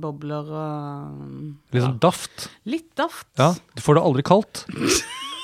bobler 0.00 0.52
og 0.52 1.72
Litt 1.72 1.84
sånn 1.84 2.00
daft. 2.02 2.48
Litt 2.64 2.90
daft. 2.96 3.28
Ja, 3.38 3.52
Du 3.74 3.82
får 3.82 3.98
det 3.98 4.02
aldri 4.02 4.22
kaldt. 4.26 4.64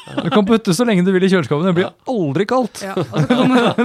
Du 0.09 0.31
kan 0.33 0.47
putte 0.49 0.73
så 0.73 0.87
lenge 0.89 1.05
du 1.05 1.13
vil 1.13 1.27
i 1.27 1.29
kjøleskapet, 1.29 1.67
det 1.69 1.77
blir 1.77 1.91
aldri 2.09 2.47
kaldt. 2.49 2.81
Ja, 2.81 2.95
og, 2.97 3.05
så 3.13 3.27
kommer, 3.29 3.61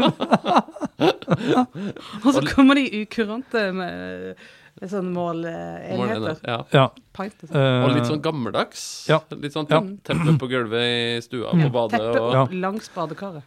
og 2.23 2.29
så 2.31 2.43
kommer 2.47 2.79
de 2.79 2.85
ukurante 3.03 3.65
med, 3.75 4.45
med 4.81 4.89
sånn 4.89 5.11
målenheter. 5.13 5.97
Målene, 5.97 6.33
Ja. 6.47 6.57
Ja. 6.73 6.87
Pint 7.13 7.43
og 7.43 7.49
sånn. 7.49 7.55
eh, 7.61 7.85
Og 7.85 7.95
litt 7.95 8.07
sånn 8.09 8.21
gammeldags. 8.21 9.07
Ja. 9.07 9.19
Litt 9.31 9.53
sånn 9.53 9.69
Ja. 9.69 9.79
teppe 9.81 10.37
på 10.41 10.49
gulvet 10.49 10.83
i 10.83 11.21
stua 11.21 11.51
på 11.51 11.69
badet. 11.71 11.99
Teppe 11.99 12.21
Og, 12.21 12.33
Ja. 12.33 12.45
langs 12.69 12.89
badekaret. 12.89 13.43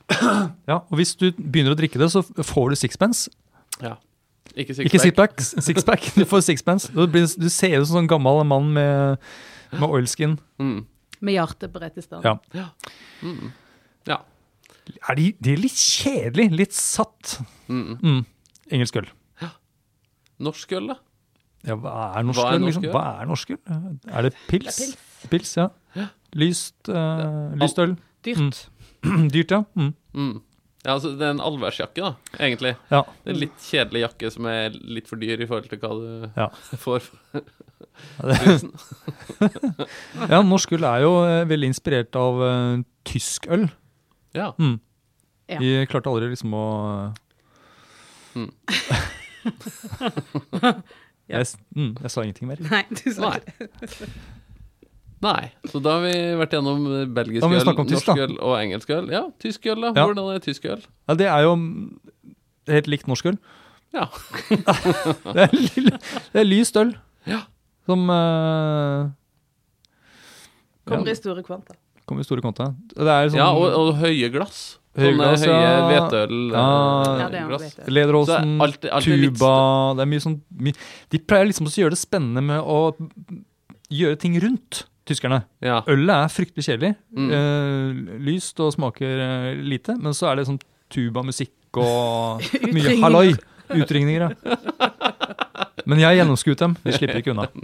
ja, 0.69 0.77
og 0.77 0.93
hvis 0.99 1.17
du 1.17 1.33
begynner 1.33 1.75
å 1.75 1.79
drikke 1.79 1.99
det, 1.99 2.09
så 2.11 2.23
får 2.23 2.71
du 2.71 2.77
sixpence. 2.77 3.29
ja. 3.83 3.97
Ikke 4.57 4.73
sixpack. 4.73 5.39
sixpack, 5.41 6.01
Six 6.01 6.15
Du 6.15 6.25
får 6.25 6.41
sixpence. 6.43 6.89
Du, 6.89 7.07
du 7.07 7.49
ser 7.51 7.81
ut 7.81 7.87
som 7.87 7.99
en 7.99 8.07
sånn 8.07 8.09
gammel 8.09 8.43
mann 8.47 8.73
med, 8.73 9.19
med 9.73 9.91
oilskin. 9.91 10.39
Mm. 10.59 10.87
Med 11.21 11.35
hjertet 11.35 11.73
beredt 11.73 11.99
i 11.99 12.01
stand. 12.01 12.25
Ja. 12.25 12.39
Mm. 13.23 13.53
Ja. 14.07 14.21
Er 15.11 15.15
de, 15.17 15.33
de 15.43 15.53
er 15.53 15.57
litt 15.59 15.73
kjedelige. 15.77 16.57
litt 16.57 16.73
satt. 16.73 17.41
Mm. 17.69 17.99
Mm. 18.01 18.27
Engelsk 18.73 18.97
øl. 18.97 19.09
Norsk 20.39 20.73
øl, 20.77 20.87
da? 20.89 20.97
Ja, 21.65 21.75
hva 21.81 21.93
er 22.19 22.23
norsk 22.29 22.41
øl? 22.53 22.61
Liksom? 22.67 22.85
Hva 22.93 23.05
er 23.23 23.27
norsk 23.31 23.51
øl? 23.55 23.61
Er 24.13 24.23
det 24.29 24.35
pils? 24.49 24.77
Det 24.77 24.89
er 25.25 25.29
Pils, 25.33 25.53
ja. 25.57 25.69
Lyst, 26.37 26.77
uh, 26.93 27.55
lyst 27.57 27.79
øl. 27.83 27.97
Dyrt. 28.27 28.59
Dyrt, 29.35 29.51
ja. 29.51 29.63
Mm. 29.75 29.95
Mm. 30.15 30.37
Ja, 30.85 30.93
altså, 30.93 31.09
det 31.19 31.25
er 31.27 31.31
en 31.35 31.41
allværsjakke, 31.43 32.01
da, 32.05 32.13
egentlig. 32.39 32.75
ja. 32.93 33.01
Det 33.25 33.31
er 33.33 33.35
en 33.35 33.41
litt 33.41 33.59
kjedelig 33.65 34.01
jakke 34.05 34.31
som 34.31 34.47
er 34.47 34.71
litt 34.77 35.09
for 35.11 35.17
dyr 35.19 35.41
i 35.43 35.47
forhold 35.49 35.67
til 35.73 35.79
hva 35.83 35.91
du 35.99 36.31
Ja. 36.37 36.47
får. 36.85 37.03
Ja, 40.31 40.43
norsk 40.45 40.73
øl 40.77 40.85
er 40.85 41.01
jo 41.03 41.13
eh, 41.25 41.47
veldig 41.49 41.67
inspirert 41.73 42.15
av 42.21 42.35
uh, 42.43 42.83
tysk 43.09 43.47
øl. 43.51 43.65
Ja. 44.37 44.51
Mm. 44.61 44.77
Ja. 45.49 45.59
Vi 45.63 45.73
klarte 45.91 46.11
aldri 46.13 46.29
liksom 46.35 46.53
å 46.55 46.67
Mm. 48.37 48.51
Ja. 51.27 51.41
jeg, 51.41 51.59
mm, 51.75 51.93
jeg 52.03 52.11
sa 52.13 52.23
ingenting 52.23 52.51
mer. 52.51 52.61
Nei, 52.71 52.85
du 52.91 53.07
sa 53.11 53.33
Nei. 53.35 53.41
Nei. 55.27 55.49
Så 55.71 55.81
da 55.83 55.97
har 55.97 56.05
vi 56.05 56.15
vært 56.39 56.55
gjennom 56.55 56.83
belgisk 57.17 57.43
må 57.43 57.49
vi 57.55 57.59
øl, 57.59 57.71
norsk 57.73 58.11
øl 58.13 58.35
og 58.37 58.57
engelsk 58.61 58.91
øl. 58.95 59.07
Ja, 59.11 59.23
tysk 59.43 59.65
øl, 59.73 59.81
da. 59.81 59.93
Ja. 59.97 60.05
Hvordan 60.05 60.35
er 60.35 60.43
tysk 60.45 60.69
øl? 60.69 60.83
Ja, 61.09 61.17
det 61.19 61.29
er 61.33 61.47
jo 61.47 61.55
mm, 61.57 62.35
helt 62.75 62.91
likt 62.93 63.09
norsk 63.11 63.31
øl. 63.33 63.39
Ja. 63.97 64.07
det, 65.35 65.47
er, 65.47 65.57
det 65.57 66.43
er 66.43 66.47
lyst 66.47 66.77
øl. 66.77 66.93
Ja. 67.27 67.47
Som 67.89 68.11
uh, 68.11 69.09
Kommer 70.87 71.11
i 71.11 71.17
store 71.19 71.43
kvanta. 71.47 71.75
kommer 72.07 72.23
i 72.23 72.27
store 72.29 72.45
kvanta. 72.45 72.71
Det 72.93 73.09
er 73.09 73.31
sånn 73.33 73.41
ja, 73.41 73.49
og, 73.55 73.73
og 73.73 73.97
høye 74.03 74.31
glass. 74.35 74.77
Høye 74.97 75.13
Sånne 75.13 75.37
høye 75.37 75.61
ja. 75.61 75.89
hvetøl 75.91 76.37
Ja. 76.53 76.57
eh, 76.57 76.61
Ja, 77.21 77.27
det 77.29 77.39
er 77.41 77.47
glass. 77.51 77.63
litt 77.63 77.77
tuba 79.37 79.51
Det 79.97 80.03
er 80.07 80.11
mye 80.13 80.23
sånn 80.25 80.39
my, 80.67 80.71
De 81.13 81.19
pleier 81.19 81.47
liksom 81.51 81.67
også 81.69 81.79
å 81.81 81.83
gjøre 81.85 81.95
det 81.97 82.01
spennende 82.01 82.41
med 82.43 82.61
å 82.65 82.79
gjøre 83.93 84.17
ting 84.19 84.35
rundt, 84.43 84.73
tyskerne. 85.07 85.43
Ja. 85.63 85.77
Ølet 85.87 86.11
er 86.17 86.29
fryktelig 86.35 86.65
kjedelig. 86.67 86.95
Mm. 87.15 87.29
Eh, 87.31 87.91
lyst 88.27 88.59
og 88.65 88.73
smaker 88.75 89.13
eh, 89.23 89.55
lite. 89.63 89.95
Men 90.01 90.13
så 90.17 90.27
er 90.33 90.37
det 90.41 90.47
sånn 90.49 90.59
tubamusikk 90.91 91.53
og 91.79 92.41
mye 92.75 92.83
Utringninger. 92.83 93.05
halloi. 93.05 93.31
Utringninger, 93.71 94.21
ja. 94.27 94.31
Men 95.87 95.99
jeg 96.03 96.09
har 96.09 96.17
gjennomskuet 96.25 96.59
dem. 96.59 96.75
De 96.83 96.91
slipper 96.97 97.19
ikke 97.23 97.31
unna. 97.37 97.47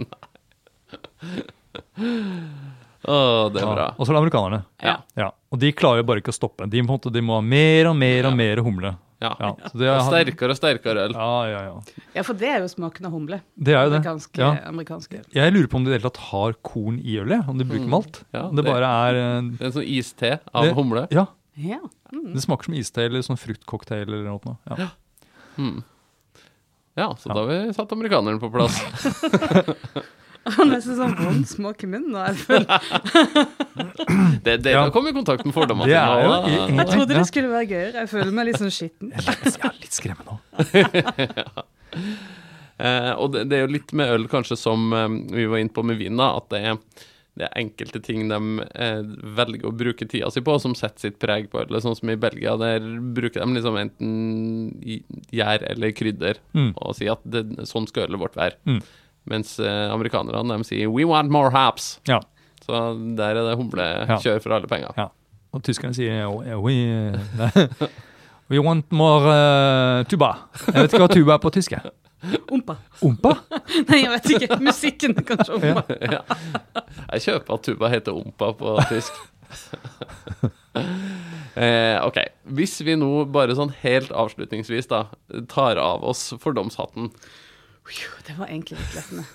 Å, 3.03 3.49
det 3.53 3.59
er 3.61 3.67
bra. 3.67 3.87
Ja. 3.89 3.93
Og 3.97 4.05
så 4.05 4.11
er 4.11 4.15
det 4.15 4.21
amerikanerne. 4.23 4.59
Ja. 4.81 4.97
Ja. 5.19 5.31
Og 5.51 5.59
de 5.59 5.71
klarer 5.75 5.97
jo 6.01 6.03
bare 6.07 6.21
ikke 6.23 6.31
å 6.31 6.37
stoppe. 6.37 6.67
De, 6.71 6.81
måtte, 6.87 7.11
de 7.11 7.21
må 7.21 7.35
ha 7.35 7.41
mer 7.43 7.89
og 7.91 7.97
mer 7.99 8.25
og 8.29 8.37
mer 8.39 8.61
humle. 8.63 8.93
Ja. 9.23 9.29
Ja, 9.39 9.49
så 9.71 9.77
det, 9.79 9.87
Og 9.87 9.95
er, 9.95 10.07
sterkere 10.09 10.51
og 10.55 10.57
sterkere 10.59 11.03
øl. 11.07 11.13
ja, 11.15 11.27
ja, 11.47 11.59
ja. 11.69 12.03
Ja, 12.17 12.23
for 12.27 12.33
det 12.39 12.49
er 12.49 12.59
jo 12.63 12.67
smaken 12.71 13.05
av 13.07 13.13
humle. 13.15 13.41
Det 13.55 13.75
er 13.75 13.85
jo 13.85 13.93
det. 13.93 13.99
Amerikanske, 14.01 14.39
Ja. 14.41 14.49
amerikanske. 14.71 15.21
Jeg 15.35 15.53
lurer 15.55 15.69
på 15.71 15.79
om 15.79 15.85
de 15.85 15.91
i 15.91 15.93
det 15.93 16.01
hele 16.01 16.09
tatt 16.11 16.23
har 16.31 16.57
korn 16.63 16.97
i 16.99 17.15
ølet. 17.23 17.47
Om 17.47 17.57
de 17.61 17.67
bruker 17.69 17.85
Mm. 17.87 17.93
malt. 17.95 18.23
Ja, 18.33 18.45
Om 18.49 18.55
det 18.55 18.65
det- 18.65 18.71
bare 18.73 18.89
er 19.07 19.21
uh, 19.21 19.41
Det 19.51 19.61
er 19.61 19.65
en 19.71 19.77
sånn 19.79 19.87
iste 19.87 20.39
av 20.53 20.63
Det- 20.67 20.73
humle. 20.75 21.07
Ja, 21.11 21.27
Ja. 21.55 21.79
Mm. 22.11 22.33
det 22.33 22.41
smaker 22.43 22.65
som 22.65 22.73
iste 22.73 22.97
eller 23.05 23.19
sånn 23.21 23.37
fruktcocktail 23.39 24.07
eller 24.07 24.23
noe. 24.31 24.57
Ja. 24.77 24.89
Mm. 25.57 25.83
Ja, 26.97 27.13
så 27.13 27.29
Ja. 27.29 27.33
da 27.33 27.39
har 27.41 27.47
vi 27.67 27.73
satt 27.73 27.91
amerikaneren 27.93 28.39
på 28.41 28.49
plass. 28.51 28.73
Han 30.57 30.67
er 30.67 30.73
nesten 30.75 30.97
sånn 30.99 31.13
vond 31.19 31.45
smak 31.47 31.83
i 31.83 31.87
munnen. 31.87 32.11
nå, 32.11 32.19
jeg 32.27 32.35
føler. 32.43 32.67
Det, 34.43 34.57
dere 34.63 34.73
Ja. 34.73 34.81
har 34.83 34.91
kommet 34.91 35.13
i 35.13 35.17
kontakt 35.17 35.45
med 35.47 35.55
fordommene 35.55 35.87
Det 35.87 35.95
ja, 35.95 36.19
ja, 36.19 36.39
i- 36.47 36.75
Jeg 36.77 36.87
trodde 36.91 37.13
det 37.15 37.25
skulle 37.29 37.49
være 37.53 37.67
gøyere. 37.69 37.93
Jeg 38.03 38.09
føler 38.11 38.31
meg 38.35 38.45
litt 38.51 38.59
sånn 38.59 38.73
skitten. 38.75 39.13
er 39.15 39.79
litt 39.79 39.95
skremmende 39.95 40.35
òg. 40.35 41.63
Eh, 42.83 43.11
og 43.21 43.29
det, 43.35 43.43
det 43.51 43.57
er 43.57 43.61
jo 43.67 43.73
litt 43.75 43.91
med 43.95 44.09
øl, 44.09 44.23
kanskje, 44.27 44.55
som 44.57 44.87
eh, 44.97 45.05
vi 45.37 45.43
var 45.47 45.61
inne 45.61 45.71
på 45.71 45.83
med 45.85 45.99
vin, 46.01 46.17
da, 46.17 46.31
at 46.39 46.47
det 46.51 46.61
er, 46.71 46.79
det 47.37 47.45
er 47.45 47.59
enkelte 47.61 48.01
ting 48.03 48.25
de 48.31 48.39
eh, 48.73 49.03
velger 49.37 49.69
å 49.69 49.73
bruke 49.77 50.07
tida 50.09 50.31
si 50.33 50.41
på, 50.43 50.55
som 50.59 50.73
setter 50.75 51.05
sitt 51.05 51.19
preg 51.21 51.51
på 51.53 51.61
ølet. 51.61 51.83
Sånn 51.85 51.95
som 51.95 52.09
i 52.11 52.17
Belgia, 52.19 52.57
der 52.59 52.81
bruker 53.13 53.45
de 53.45 53.55
liksom 53.59 53.77
enten 53.79 54.73
gjær 55.31 55.63
eller 55.69 55.93
krydder, 55.95 56.41
Mm. 56.57 56.73
og 56.81 56.97
sier 56.97 57.13
at 57.13 57.23
det, 57.29 57.45
sånn 57.69 57.87
skal 57.87 58.07
ølet 58.09 58.19
vårt 58.25 58.35
være. 58.41 58.57
Mm. 58.67 58.81
Mens 59.29 59.55
eh, 59.59 59.91
amerikanerne, 59.93 60.57
de 60.57 60.67
sier 60.67 60.87
'we 60.91 61.05
want 61.07 61.31
more 61.31 61.51
hops'. 61.51 61.99
Ja. 62.07 62.19
Så 62.65 62.79
der 63.17 63.35
er 63.35 63.49
det 63.49 63.57
humlekjør 63.59 64.39
for 64.39 64.55
alle 64.55 64.67
penger. 64.67 64.91
Ja. 64.97 65.07
Og 65.53 65.63
tyskerne 65.63 65.93
sier 65.93 66.25
oh, 66.25 66.41
yeah, 66.41 66.57
we, 66.57 66.73
eh, 66.73 67.87
we 68.51 68.59
want 68.59 68.91
more 68.91 69.27
uh, 69.29 70.03
tuba. 70.09 70.31
Jeg 70.67 70.81
vet 70.81 70.93
ikke 70.93 71.03
hva 71.05 71.11
tuba 71.13 71.35
er 71.35 71.43
på 71.43 71.51
tysk. 71.53 71.75
Ompa. 72.51 72.77
Ompa? 73.03 73.35
Nei, 73.89 73.99
jeg 74.05 74.13
vet 74.15 74.31
ikke. 74.37 74.57
Musikken 74.63 75.17
er 75.19 75.27
kanskje 75.27 75.59
ompa. 75.59 75.83
ja. 76.15 76.23
Jeg 77.11 77.25
kjøper 77.27 77.57
at 77.57 77.67
tuba 77.67 77.91
heter 77.93 78.17
ompa 78.17 78.51
på 78.57 78.75
tysk. 78.89 79.21
eh, 81.53 81.99
ok, 82.01 82.19
hvis 82.57 82.79
vi 82.87 82.95
nå 82.97 83.11
bare 83.29 83.57
sånn 83.59 83.75
helt 83.83 84.09
avslutningsvis 84.09 84.89
da 84.89 85.05
tar 85.51 85.77
av 85.81 86.05
oss 86.07 86.31
fordomshatten, 86.41 87.11
Det 88.23 88.33
var 88.39 88.47
egentlig 88.47 88.77
litt 88.79 88.93
lettende. 88.95 89.25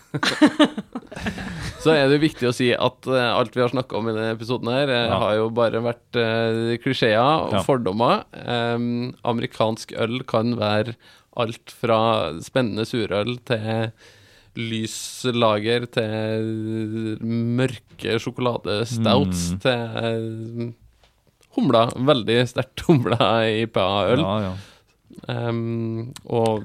Så 1.85 1.93
er 1.93 2.09
det 2.11 2.19
viktig 2.23 2.49
å 2.49 2.55
si 2.57 2.71
at 2.75 3.07
eh, 3.11 3.27
alt 3.37 3.55
vi 3.55 3.61
har 3.63 3.71
snakka 3.71 3.99
om 3.99 4.09
i 4.09 4.15
denne 4.17 4.33
episoden, 4.35 4.71
her 4.73 4.89
eh, 4.91 5.05
Ja. 5.11 5.19
har 5.21 5.35
jo 5.37 5.51
bare 5.55 5.83
vært 5.85 6.17
uh, 6.19 6.73
klisjeer 6.83 7.21
og 7.21 7.53
Ja. 7.59 7.63
fordommer. 7.67 8.25
Um, 8.33 9.13
amerikansk 9.29 9.93
øl 10.01 10.23
kan 10.29 10.57
være 10.59 10.97
alt 11.39 11.71
fra 11.71 12.01
spennende 12.43 12.87
surøl 12.89 13.37
til 13.47 13.93
lyslager, 14.59 15.85
til 15.95 17.21
mørke 17.23 18.17
sjokoladestouts 18.19 19.45
Mm. 19.53 19.61
til 19.63 19.81
eh, 20.03 20.73
humla. 21.55 21.85
Veldig 21.95 22.41
sterkt 22.51 22.83
humla 22.89 23.21
IPA-øl. 23.53 24.25
Ja, 24.25 24.39
ja. 24.49 24.55
Em, 25.29 26.13
og 26.27 26.65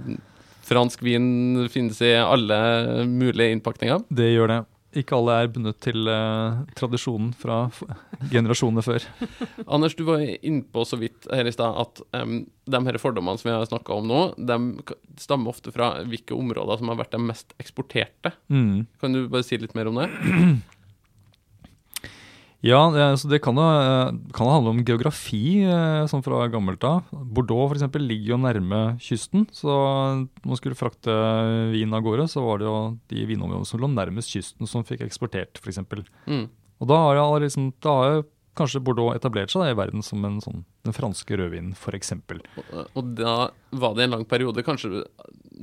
fransk 0.63 1.03
vin 1.05 1.65
finnes 1.71 1.99
i 2.03 2.13
alle 2.19 2.59
mulige 3.09 3.51
innpakninger. 3.55 4.05
Det 4.09 4.31
gjør 4.33 4.51
det. 4.53 4.61
Ikke 4.93 5.17
alle 5.17 5.35
er 5.41 5.47
bundet 5.49 5.79
til 5.81 6.05
uh, 6.05 6.61
tradisjonen 6.77 7.31
fra 7.37 7.63
generasjonene 8.29 8.83
før. 8.85 9.05
Anders, 9.73 9.95
du 9.97 10.03
var 10.05 10.21
innpå 10.21 10.83
så 10.85 10.99
vidt 11.01 11.25
her 11.33 11.49
i 11.49 11.53
stad 11.55 11.79
at 11.81 12.01
um, 12.19 12.43
de 12.69 12.81
her 12.85 12.99
fordommene 13.01 13.41
som 13.41 13.49
vi 13.49 13.55
har 13.55 13.65
snakka 13.69 13.97
om 13.97 14.05
nå, 14.09 14.21
de 14.37 14.59
stammer 15.21 15.49
ofte 15.49 15.73
fra 15.73 15.95
hvilke 16.05 16.37
områder 16.37 16.79
som 16.79 16.93
har 16.93 17.01
vært 17.01 17.15
de 17.15 17.23
mest 17.25 17.57
eksporterte. 17.63 18.35
Mm. 18.53 18.85
Kan 19.01 19.17
du 19.17 19.25
bare 19.33 19.47
si 19.47 19.57
litt 19.57 19.73
mer 19.77 19.89
om 19.89 19.97
det? 20.03 20.11
Ja, 22.63 22.79
så 23.19 23.27
det 23.27 23.41
kan 23.43 23.57
jo 23.59 23.63
eh, 23.63 24.13
kan 24.31 24.47
jo 24.47 24.53
handle 24.53 24.71
om 24.71 24.83
geografi, 24.87 25.65
eh, 25.67 26.05
sånn 26.07 26.23
fra 26.23 26.45
gammelt 26.51 26.83
av. 26.87 27.09
Bordeaux 27.11 27.67
for 27.67 27.75
eksempel, 27.75 28.05
ligger 28.07 28.37
jo 28.37 28.39
nærme 28.39 28.81
kysten, 29.03 29.43
så 29.51 29.73
når 30.23 30.47
man 30.47 30.59
skulle 30.59 30.79
frakte 30.79 31.11
vin 31.73 31.91
av 31.91 32.05
gårde, 32.05 32.29
så 32.31 32.43
var 32.45 32.61
det 32.61 32.69
jo 32.69 32.77
de 33.11 33.25
vinområdene 33.33 33.67
som 33.67 33.83
lå 33.83 33.91
nærmest 33.91 34.31
kysten, 34.31 34.69
som 34.69 34.87
fikk 34.87 35.03
eksportert, 35.03 35.59
f.eks. 35.59 35.83
Mm. 36.23 36.47
Og 36.79 36.87
da 36.87 37.01
har, 37.03 37.19
jeg 37.19 37.43
liksom, 37.49 37.67
da 37.83 37.97
har 37.99 38.15
jo 38.15 38.23
kanskje 38.55 38.81
Bordeaux 38.83 39.15
etablert 39.15 39.49
seg 39.51 39.61
da, 39.63 39.69
i 39.71 39.77
verden 39.77 40.03
som 40.05 40.23
en 40.25 40.39
sånn, 40.41 40.63
den 40.85 40.93
franske 40.93 41.37
rødvinen, 41.39 41.71
f.eks. 41.73 42.11
Og, 42.13 42.87
og 42.95 43.13
da 43.17 43.49
var 43.71 43.95
det 43.95 44.03
en 44.05 44.11
lang 44.17 44.25
periode 44.25 44.61
kanskje 44.63 45.03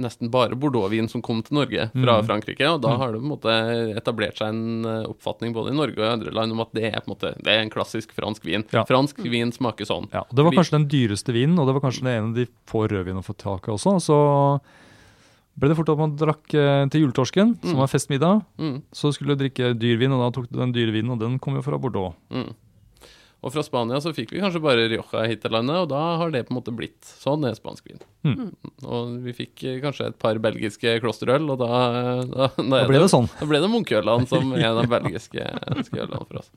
nesten 0.00 0.30
bare 0.30 0.54
Bordeaux-vin 0.58 1.08
som 1.10 1.22
kom 1.22 1.42
til 1.42 1.54
Norge 1.58 1.88
fra 1.92 2.18
Mm. 2.20 2.26
Frankrike, 2.26 2.66
og 2.70 2.80
da 2.82 2.88
Mm. 2.94 2.98
har 2.98 3.12
det 3.12 3.20
på 3.20 3.26
en 3.26 3.32
måte 3.34 3.54
etablert 4.00 4.38
seg 4.38 4.48
en 4.48 4.84
eh, 4.86 5.06
oppfatning 5.10 5.52
både 5.52 5.70
i 5.72 5.76
Norge 5.76 5.98
og 5.98 6.06
i 6.06 6.12
andre 6.12 6.30
land 6.32 6.52
om 6.52 6.60
at 6.60 6.72
det 6.72 6.84
er 6.94 7.00
på 7.00 7.10
en 7.10 7.14
måte 7.16 7.34
det 7.42 7.48
er 7.52 7.62
en 7.62 7.70
klassisk 7.70 8.12
fransk 8.12 8.44
vin. 8.44 8.64
Ja. 8.72 8.84
Fransk 8.84 9.18
vin 9.22 9.50
smaker 9.52 9.84
sånn. 9.86 10.08
Ja, 10.12 10.20
og 10.22 10.34
Det 10.34 10.44
var 10.44 10.52
kanskje 10.52 10.78
den 10.78 10.88
dyreste 10.88 11.32
vinen, 11.34 11.58
og 11.58 11.66
det 11.66 11.74
var 11.74 11.80
kanskje 11.90 12.02
den 12.06 12.14
ene 12.24 12.34
de 12.34 12.46
få 12.66 12.86
rødvinene 12.88 13.18
å 13.22 13.26
få 13.26 13.36
tak 13.36 13.68
i 13.68 13.72
også. 13.74 13.98
Så 14.00 14.60
ble 15.60 15.68
det 15.68 15.76
fort 15.76 15.90
at 15.92 15.98
man 15.98 16.16
drakk 16.16 16.54
eh, 16.54 16.86
til 16.88 17.02
juletorsken, 17.04 17.58
som 17.60 17.74
Mm. 17.74 17.80
var 17.82 17.88
festmiddag. 17.88 18.44
Mm. 18.58 18.82
Så 18.94 19.12
skulle 19.12 19.36
du 19.36 19.42
drikke 19.44 19.74
dyrvin, 19.76 20.12
og 20.14 20.22
da 20.22 20.30
tok 20.40 20.48
du 20.50 20.58
den 20.58 20.72
dyrevinen, 20.72 21.10
og 21.12 21.18
den 21.20 21.38
kom 21.38 21.54
jo 21.58 21.62
fra 21.62 21.76
Bordeaux. 21.78 22.14
Mm. 22.30 22.54
Og 23.40 23.54
fra 23.54 23.62
Spania 23.64 23.96
så 24.04 24.10
fikk 24.12 24.34
vi 24.34 24.40
kanskje 24.42 24.60
bare 24.60 24.82
Rioja 24.90 25.22
hit 25.30 25.40
til 25.40 25.54
landet, 25.54 25.78
og 25.80 25.88
da 25.88 26.00
har 26.20 26.32
det 26.34 26.42
på 26.44 26.52
en 26.52 26.58
måte 26.58 26.74
blitt 26.76 27.08
sånn 27.08 27.46
er 27.48 27.54
spansk 27.56 27.86
vin. 27.88 28.02
Mm. 28.26 28.50
Og 28.84 29.14
vi 29.24 29.32
fikk 29.38 29.64
eh, 29.64 29.78
kanskje 29.80 30.10
et 30.10 30.18
par 30.20 30.36
belgiske 30.44 30.98
klosterøl, 31.00 31.48
og 31.54 31.62
da, 31.62 31.70
da, 32.28 32.48
da, 32.58 32.64
Da 32.68 32.80
er 32.82 32.90
ble 32.90 33.00
det 33.00 33.08
sånn. 33.12 33.30
da 33.40 33.48
ble 33.48 33.62
det 33.64 33.70
Munkeølene 33.72 34.28
som 34.28 34.52
er 34.58 34.74
de 34.76 34.84
belgiske 34.92 35.46
ølene 35.96 36.20
for 36.26 36.42
oss. 36.42 36.50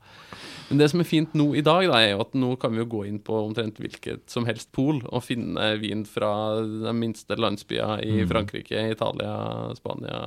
Men 0.68 0.80
det 0.80 0.90
som 0.92 1.00
er 1.00 1.08
fint 1.08 1.32
nå 1.36 1.50
i 1.56 1.62
dag, 1.64 1.86
da, 1.88 1.98
er 2.04 2.14
jo 2.14 2.20
at 2.24 2.36
nå 2.40 2.52
kan 2.60 2.72
vi 2.72 2.80
jo 2.80 2.86
gå 2.92 3.02
inn 3.08 3.18
på 3.24 3.36
omtrent 3.46 3.80
hvilket 3.80 4.22
som 4.32 4.46
helst 4.48 4.70
pol 4.76 5.00
og 5.08 5.24
finne 5.24 5.74
vin 5.80 6.04
fra 6.08 6.30
de 6.60 6.92
minste 6.96 7.36
landsbyer 7.40 8.04
i 8.04 8.14
Mm. 8.24 8.28
Frankrike, 8.30 8.84
Italia, 8.92 9.34
Spania 9.76 10.20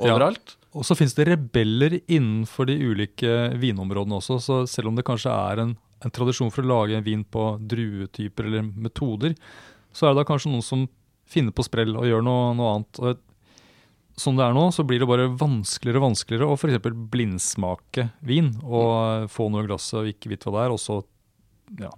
Overalt. 0.00 0.56
Og 0.76 0.86
så 0.86 0.94
finnes 0.94 1.16
det 1.18 1.26
rebeller 1.26 1.98
innenfor 2.00 2.68
de 2.70 2.76
ulike 2.78 3.30
vinområdene 3.58 4.20
også, 4.20 4.38
så 4.38 4.58
selv 4.70 4.92
om 4.92 4.98
det 4.98 5.06
kanskje 5.08 5.32
er 5.34 5.64
en, 5.64 5.72
en 6.04 6.14
tradisjon 6.14 6.52
for 6.54 6.62
å 6.62 6.70
lage 6.70 6.98
en 6.98 7.06
vin 7.06 7.24
på 7.26 7.46
druetyper 7.72 8.46
eller 8.46 8.68
metoder, 8.70 9.34
så 9.90 10.06
er 10.06 10.14
det 10.14 10.22
da 10.22 10.28
kanskje 10.28 10.52
noen 10.52 10.66
som 10.66 10.86
finner 11.30 11.54
på 11.54 11.66
sprell 11.66 11.96
og 11.98 12.06
gjør 12.06 12.22
noe, 12.26 12.52
noe 12.58 12.76
annet. 12.76 13.02
Og 13.02 14.20
som 14.20 14.36
det 14.38 14.44
er 14.46 14.54
nå, 14.54 14.68
så 14.74 14.84
blir 14.86 15.02
det 15.02 15.08
bare 15.10 15.30
vanskeligere 15.40 15.98
og 15.98 16.10
vanskeligere 16.10 16.46
å 16.50 16.58
f.eks. 16.58 16.78
blindsmake 17.14 18.06
vin 18.26 18.52
og 18.62 19.26
få 19.32 19.48
noe 19.50 19.64
i 19.64 19.70
glasset 19.70 20.02
og 20.02 20.10
ikke 20.12 20.34
vite 20.34 20.50
hva 20.50 20.58
det 20.58 20.66
er, 20.68 20.74
og 20.76 20.82
så 20.82 21.00
ja, 21.80 21.90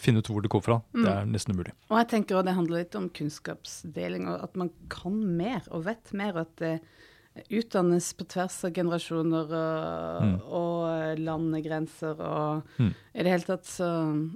finne 0.00 0.20
ut 0.20 0.28
hvor 0.28 0.44
det 0.44 0.50
kommer 0.52 0.66
fra. 0.66 0.80
Det 0.92 1.08
er 1.08 1.28
nesten 1.28 1.56
umulig. 1.56 1.72
Og 1.88 2.00
jeg 2.02 2.10
tenker 2.12 2.36
også 2.36 2.48
det 2.48 2.56
handler 2.56 2.84
litt 2.84 2.98
om 3.00 3.08
kunnskapsdeling, 3.16 4.28
og 4.28 4.44
at 4.48 4.58
man 4.60 4.72
kan 4.92 5.16
mer 5.40 5.62
og 5.70 5.86
vet 5.88 6.12
mer. 6.16 6.34
og 6.34 6.42
At 6.48 6.56
det 6.60 6.74
utdannes 7.48 8.12
på 8.18 8.26
tvers 8.28 8.64
av 8.64 8.72
generasjoner 8.72 9.50
og, 9.50 10.22
Mm. 10.22 10.40
og 10.50 11.18
landegrenser. 11.18 12.20
Og 12.20 12.62
Mm. 12.78 12.94
i 13.14 13.22
det 13.22 13.30
hele 13.32 13.44
tatt 13.46 13.64
så 13.64 14.30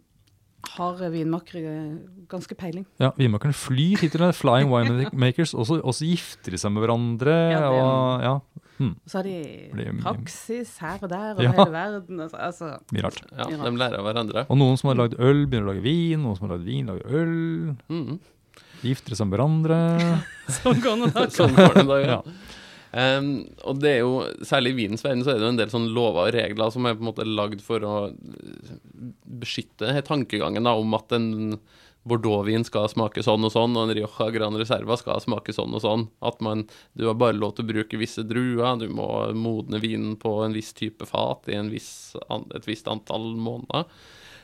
har 0.77 0.97
vinmakere 1.12 1.99
ganske 2.27 2.55
peiling. 2.57 2.87
Ja, 2.99 3.11
Vinmakerne 3.19 3.53
flyr 3.53 3.99
hit 4.01 4.12
til 4.12 4.21
det. 4.21 4.35
Flying 4.35 4.71
winemakers. 4.71 5.53
Og 5.55 5.67
så 5.67 6.05
gifter 6.09 6.51
de 6.53 6.57
seg 6.57 6.73
med 6.73 6.83
hverandre. 6.88 7.51
Ja, 7.53 7.61
det- 7.61 7.83
og 7.83 8.23
ja, 8.23 8.40
Mm. 8.81 8.97
så 9.07 9.19
har 9.19 9.23
de 9.23 10.01
praksis 10.03 10.79
her 10.79 10.99
og 11.03 11.09
der 11.11 11.31
over 11.35 11.43
Ja. 11.43 11.53
hele 11.53 11.71
verden. 11.71 12.21
Altså, 12.21 12.37
altså, 12.37 12.79
Mye 12.93 13.03
rart. 13.03 13.23
Ja, 13.37 13.45
de 13.45 13.77
lærer 13.77 13.99
av 13.99 14.05
hverandre. 14.05 14.47
Og 14.51 14.57
noen 14.57 14.77
som 14.79 14.88
har 14.88 14.97
lagd 15.09 15.14
øl, 15.21 15.47
begynner 15.47 15.69
å 15.69 15.75
lage 15.75 15.83
vin. 15.83 16.23
Noen 16.23 16.37
som 16.38 16.49
har 16.49 16.57
lagd 16.59 16.64
vin, 16.67 16.87
lager 16.87 17.05
øl. 17.07 17.77
Mm. 17.90 18.19
Gifter 18.83 19.14
seg 19.14 19.29
med 19.29 19.38
hverandre. 19.38 20.25
sånn 20.49 20.81
går 20.81 20.97
det 21.05 21.14
nok. 21.14 21.31
Sånn 21.31 22.25
Em, 22.94 23.30
og 23.66 23.80
det 23.83 23.90
er 23.90 24.02
jo, 24.04 24.18
særlig 24.46 24.74
i 24.74 24.76
vinens 24.85 25.02
verden, 25.02 25.24
så 25.26 25.33
er 25.33 25.40
det 25.40 25.48
jo 25.48 25.54
en 25.54 25.59
del 25.59 25.72
sånn 25.72 25.88
lover 25.96 26.28
og 26.28 26.37
regler 26.37 26.70
som 26.70 26.87
er 26.87 26.94
på 26.94 27.02
en 27.02 27.09
måte 27.11 27.26
lagd 27.26 27.64
for 27.64 27.83
å 27.83 27.94
eh, 28.12 28.76
beskytte 29.42 29.90
tankegangen 30.07 30.68
da, 30.68 30.76
om 30.78 30.94
at 30.94 31.14
en 31.16 31.57
Bordeaux-vin 32.04 32.66
skal 32.68 32.87
smake 32.92 33.24
sånn 33.24 33.46
og 33.48 33.52
sånn, 33.54 33.74
og 33.74 33.88
en 33.88 33.94
Rioja 33.96 34.28
Gran 34.35 34.59
Reserva 34.61 34.98
skal 35.00 35.22
smake 35.24 35.54
sånn 35.57 35.74
og 35.74 35.83
sånn. 35.83 36.07
At 36.22 36.42
man, 36.44 36.66
du 36.92 37.07
har 37.09 37.16
bare 37.18 37.37
lov 37.37 37.57
til 37.57 37.64
å 37.64 37.70
bruke 37.72 38.00
visse 38.00 38.22
druer, 38.28 38.76
du 38.78 38.90
må 38.92 39.09
modne 39.35 39.80
vinen 39.83 40.18
på 40.20 40.37
en 40.44 40.54
viss 40.54 40.74
type 40.76 41.09
fat 41.09 41.48
i 41.48 41.59
viss, 41.72 41.90
et 42.28 42.68
visst 42.68 42.90
antall 42.92 43.33
måneder. 43.40 43.88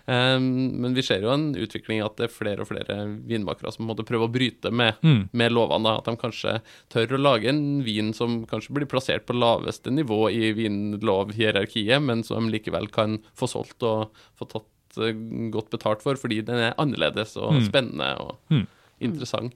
Em, 0.06 0.80
men 0.80 0.94
vi 0.94 1.02
ser 1.02 1.20
jo 1.22 1.30
en 1.32 1.54
utvikling 1.54 2.00
at 2.04 2.16
det 2.16 2.24
er 2.28 2.32
flere 2.34 2.60
og 2.64 2.68
flere 2.68 2.96
vinmakere 3.28 3.72
som 3.72 3.86
måtte 3.86 4.04
prøve 4.08 4.28
å 4.28 4.32
bryte 4.32 4.70
med 4.72 4.94
Mm. 5.02 5.28
med 5.32 5.52
lovene. 5.52 5.98
At 5.98 6.04
de 6.04 6.16
kanskje 6.16 6.60
tør 6.88 7.16
å 7.18 7.20
lage 7.22 7.48
en 7.48 7.82
vin 7.82 8.12
som 8.14 8.44
kanskje 8.46 8.72
blir 8.74 8.86
plassert 8.86 9.26
på 9.26 9.34
laveste 9.38 9.90
nivå 9.90 10.30
i 10.32 10.52
vinlovhierarkiet, 10.52 12.02
men 12.02 12.22
som 12.24 12.46
de 12.50 12.58
likevel 12.58 12.90
kan 12.92 13.18
få 13.36 13.48
solgt 13.48 13.82
og 13.86 14.10
få 14.38 14.48
tatt 14.48 14.66
eh, 14.98 15.12
godt 15.54 15.70
betalt 15.70 16.02
for, 16.02 16.14
fordi 16.18 16.40
den 16.44 16.56
er 16.58 16.74
annerledes 16.78 17.36
og 17.36 17.52
Mm. 17.54 17.66
spennende 17.70 18.20
og 18.20 18.36
Mm. 18.50 18.66
interessant. 19.00 19.52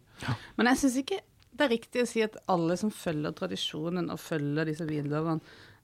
Men 0.56 0.66
jeg 0.66 0.76
syns 0.76 0.96
ikke 1.02 1.20
det 1.56 1.64
er 1.70 1.76
riktig 1.76 2.02
å 2.02 2.06
si 2.08 2.22
at 2.22 2.36
alle 2.48 2.76
som 2.76 2.90
følger 2.90 3.32
tradisjonen 3.32 4.10
og 4.10 4.18
følger 4.18 4.64
disse 4.66 4.86
vinlovene, 4.86 5.40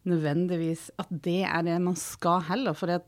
nødvendigvis 0.06 0.90
at 0.98 1.06
det 1.22 1.44
er 1.44 1.62
det 1.62 1.80
man 1.80 1.94
skal 1.94 2.40
heller. 2.40 2.74
For 2.74 2.88
at 2.90 3.06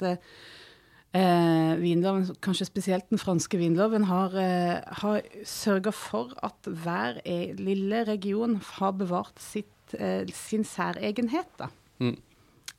eh, 1.16 1.74
vinloven, 1.80 2.26
kanskje 2.44 2.68
spesielt 2.68 3.08
den 3.10 3.20
franske 3.20 3.58
vinloven, 3.60 4.06
har, 4.08 4.34
eh, 4.36 4.80
har 5.02 5.22
sørga 5.44 5.92
for 5.92 6.32
at 6.42 6.66
hver 6.66 7.20
e 7.24 7.54
lille 7.58 8.04
region 8.08 8.60
har 8.78 8.92
bevart 8.92 9.38
sitt, 9.38 9.94
eh, 9.98 10.26
sin 10.32 10.64
særegenhet. 10.64 11.48
da. 11.58 11.68
Mm. 12.00 12.16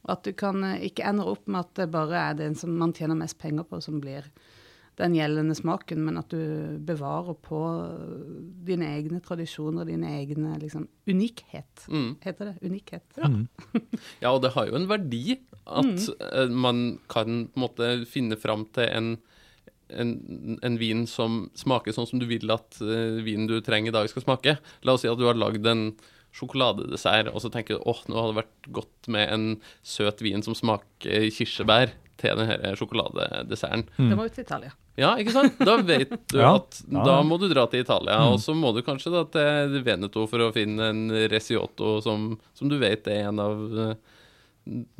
At 0.10 0.24
du 0.24 0.34
kan 0.34 0.63
eh, 0.63 0.89
ikke 0.89 1.06
ender 1.08 1.26
opp 1.26 1.48
med 1.48 1.60
at 1.60 1.74
det 1.76 1.91
bare 1.91 2.30
er 2.32 2.34
den 2.34 2.56
som 2.56 2.78
man 2.78 2.93
tjener 2.93 3.15
mest 3.15 3.38
penger 3.38 3.63
på, 3.63 3.82
som 3.82 4.02
blir 4.02 4.24
den 4.99 5.15
gjeldende 5.17 5.56
smaken, 5.58 6.03
men 6.06 6.19
at 6.21 6.29
du 6.29 6.77
bevarer 6.86 7.34
på 7.41 7.60
dine 8.67 8.91
egne 8.99 9.21
tradisjoner, 9.25 9.88
dine 9.89 10.12
egne 10.19 10.53
liksom, 10.62 10.86
unikhet. 11.10 11.88
Mm. 11.89 12.12
Heter 12.21 12.51
det 12.51 12.56
unikhet? 12.69 13.17
Mm. 13.23 13.47
Ja, 14.21 14.32
og 14.36 14.43
det 14.45 14.51
har 14.53 14.69
jo 14.69 14.77
en 14.77 14.89
verdi 14.91 15.39
at 15.65 15.86
Mm. 15.86 15.97
eh, 16.19 16.49
man 16.49 16.99
kan 17.10 17.47
på 17.47 17.56
en 17.58 17.63
måte 17.63 17.91
finne 18.06 18.36
fram 18.38 18.65
til 18.75 18.84
en, 18.91 19.13
en, 19.89 20.60
en 20.62 20.77
vin 20.77 21.06
som 21.08 21.49
smaker 21.56 21.95
sånn 21.95 22.10
som 22.10 22.19
du 22.19 22.25
vil 22.27 22.51
at 22.51 22.77
uh, 22.82 23.21
vinen 23.23 23.47
du 23.47 23.62
trenger 23.63 23.89
i 23.93 23.95
dag 23.95 24.10
skal 24.12 24.25
smake. 24.25 24.58
La 24.84 24.93
oss 24.97 25.01
si 25.06 25.10
at 25.10 25.17
du 25.17 25.23
har 25.25 25.39
lagd 25.39 25.65
en 25.71 25.93
sjokoladedessert, 26.34 27.29
og 27.34 27.41
så 27.43 27.49
tenker 27.53 27.77
du 27.77 27.84
åh, 27.88 27.99
nå 28.10 28.17
hadde 28.17 28.34
det 28.34 28.39
vært 28.43 28.69
godt 28.73 29.10
med 29.13 29.29
en 29.32 29.43
søt 29.86 30.21
vin 30.25 30.41
som 30.43 30.56
smaker 30.58 31.29
kirsebær 31.32 31.93
til 32.17 32.39
denne 32.39 32.73
sjokoladedesserten. 32.79 33.86
Det 33.97 34.17
må 34.17 34.25
ut 34.27 34.34
til 34.36 34.43
Italia. 34.45 34.73
Ja, 34.99 35.15
ikke 35.17 35.32
sant? 35.34 35.56
Da 35.58 35.77
vet 35.82 36.12
du 36.29 36.38
Ja. 36.43 36.56
at 36.60 36.82
Ja. 36.91 37.03
da 37.08 37.15
må 37.25 37.39
du 37.41 37.47
dra 37.49 37.65
til 37.67 37.82
Italia, 37.82 38.19
Mm. 38.19 38.34
og 38.34 38.39
så 38.43 38.53
må 38.53 38.73
du 38.75 38.82
kanskje 38.86 39.12
da 39.12 39.23
til 39.25 39.79
Veneto 39.84 40.27
for 40.29 40.39
å 40.45 40.51
finne 40.53 40.89
en 40.91 41.08
Resiotto 41.32 41.95
som, 42.06 42.38
som 42.53 42.69
du 42.69 42.77
vet 42.77 43.08
er 43.08 43.27
en 43.32 43.39
av 43.41 43.63
eh, 43.88 43.95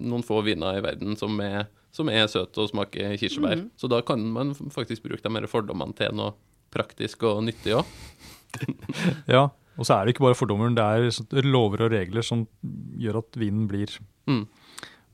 noen 0.02 0.24
få 0.26 0.42
viner 0.44 0.80
i 0.80 0.82
verden 0.84 1.16
som 1.16 1.38
er, 1.46 1.68
som 1.94 2.10
er 2.10 2.26
søt 2.28 2.58
og 2.58 2.72
smaker 2.72 3.14
kirsebær. 3.22 3.62
Mm. 3.62 3.70
Så 3.78 3.88
da 3.88 4.02
kan 4.02 4.20
man 4.34 4.54
faktisk 4.56 5.04
bruke 5.06 5.22
de 5.22 5.30
her 5.38 5.48
fordommene 5.48 5.94
til 5.96 6.12
noe 6.18 6.34
praktisk 6.74 7.22
og 7.30 7.44
nyttig 7.46 7.78
òg. 7.78 7.86
Ja. 9.30 9.50
Og 9.78 9.86
så 9.88 9.96
er 9.96 10.06
det 10.06 10.14
ikke 10.14 10.26
bare 10.28 10.38
fordommer, 10.38 10.70
det 10.74 10.84
er 10.86 11.48
lover 11.50 11.82
og 11.88 11.94
regler 11.96 12.22
som 12.26 12.44
gjør 13.02 13.22
at 13.24 13.38
vinen 13.42 13.68
blir, 13.70 13.90
Mm. 14.30 14.46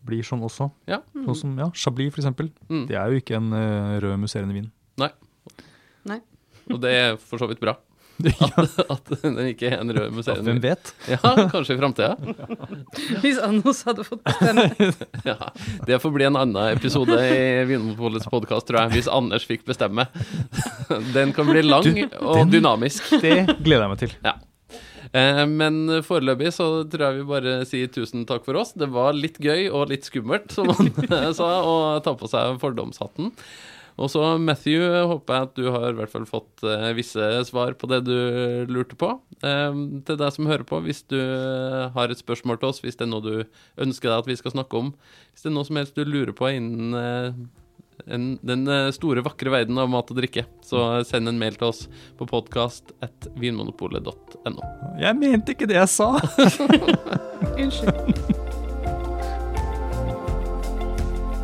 Blir 0.05 0.25
sånn 0.25 0.43
også. 0.45 0.69
Ja. 0.89 1.01
Sånn 1.13 1.38
som 1.38 1.59
ja, 1.59 1.69
Chablis, 1.75 2.13
for 2.15 2.23
eksempel. 2.23 2.51
Mm. 2.69 2.85
Det 2.89 2.97
er 2.99 3.12
jo 3.12 3.21
ikke 3.21 3.38
en 3.39 3.51
uh, 3.53 3.99
rød 4.03 4.17
musserende 4.23 4.55
vin. 4.55 4.71
Nei. 5.01 5.12
Nei. 6.09 6.19
Og 6.69 6.81
det 6.83 6.95
er 6.95 7.15
for 7.21 7.41
så 7.41 7.49
vidt 7.49 7.62
bra. 7.63 7.77
At, 8.59 8.73
at 8.91 9.12
den 9.21 9.38
ikke 9.53 9.69
er 9.69 9.77
en 9.79 9.91
rød 9.95 10.12
museum. 10.12 10.41
hvem 10.43 10.57
vet? 10.59 10.89
Ja, 11.07 11.19
kanskje 11.47 11.77
i 11.77 11.79
framtida. 11.79 12.17
Hvis 13.23 13.39
Anders 13.39 13.79
hadde 13.88 14.03
fått 14.03 14.25
bestemme. 14.27 14.65
Ja, 15.29 15.38
det 15.88 16.01
får 16.03 16.12
bli 16.17 16.27
en 16.27 16.35
annen 16.39 16.73
episode 16.73 17.15
i 17.15 17.63
Vinmonopolets 17.69 18.27
podkast, 18.27 18.67
tror 18.67 18.81
jeg, 18.81 18.97
hvis 18.97 19.07
Anders 19.12 19.45
fikk 19.47 19.63
bestemme. 19.67 20.07
Den 21.13 21.31
kan 21.35 21.47
bli 21.47 21.63
lang 21.63 21.85
Du, 21.85 22.19
og 22.19 22.43
dynamisk. 22.51 23.07
Det 23.23 23.38
gleder 23.63 23.85
jeg 23.85 23.91
meg 23.93 24.03
til. 24.03 24.15
Eh, 24.25 24.35
Men 25.13 26.01
foreløpig 26.05 26.51
så 26.55 26.67
tror 26.89 27.05
jeg 27.05 27.17
vi 27.19 27.27
bare 27.29 27.55
sier 27.67 27.89
tusen 27.93 28.25
takk 28.29 28.45
for 28.45 28.59
oss. 28.59 28.75
Det 28.77 28.89
var 28.93 29.17
litt 29.17 29.39
gøy 29.41 29.67
og 29.69 29.89
litt 29.91 30.07
skummelt, 30.07 30.53
som 30.55 30.69
han 30.69 30.93
sa, 31.39 31.49
å 31.65 31.99
ta 32.05 32.15
på 32.19 32.29
seg 32.31 32.59
fordomshatten. 32.62 33.33
Og 33.99 34.07
så 34.12 34.21
Matthew, 34.39 34.83
håper 35.12 35.35
jeg 35.35 35.47
at 35.47 35.57
du 35.57 35.65
har 35.73 35.89
i 35.91 35.97
hvert 35.97 36.12
fall 36.12 36.27
fått 36.29 36.63
eh, 36.63 36.91
visse 36.95 37.25
svar 37.49 37.75
på 37.79 37.89
det 37.91 38.01
du 38.07 38.15
lurte 38.71 38.95
på. 38.99 39.12
Eh, 39.43 39.79
til 40.07 40.19
deg 40.21 40.35
som 40.35 40.47
hører 40.47 40.63
på, 40.67 40.79
hvis 40.85 41.03
du 41.12 41.17
eh, 41.19 41.89
har 41.95 42.12
et 42.12 42.21
spørsmål 42.21 42.62
til 42.62 42.71
oss, 42.71 42.79
hvis 42.83 42.99
det 42.99 43.07
er 43.07 43.12
noe 43.12 43.25
du 43.25 43.33
ønsker 43.83 44.07
deg 44.07 44.21
at 44.21 44.29
vi 44.29 44.38
skal 44.39 44.55
snakke 44.55 44.79
om, 44.79 44.93
hvis 45.33 45.43
det 45.43 45.51
er 45.51 45.57
noe 45.57 45.67
som 45.67 45.81
helst 45.81 45.99
du 45.99 46.05
lurer 46.07 46.31
på 46.35 46.51
innen 46.55 46.95
eh, 46.95 47.41
en, 48.07 48.38
den 48.45 48.67
eh, 48.67 48.89
store, 48.95 49.23
vakre 49.25 49.51
verden 49.53 49.79
av 49.81 49.89
mat 49.91 50.12
og 50.12 50.19
drikke, 50.19 50.45
så 50.65 51.03
send 51.07 51.31
en 51.31 51.39
mail 51.41 51.57
til 51.59 51.69
oss 51.71 51.85
på 52.19 52.27
podkast 52.29 52.93
at 53.05 53.29
vinmonopolet.no. 53.39 54.69
Jeg 55.01 55.19
mente 55.19 55.55
ikke 55.55 55.69
det 55.69 55.79
jeg 55.79 55.91
sa! 55.91 56.13
Unnskyld. 57.63 58.38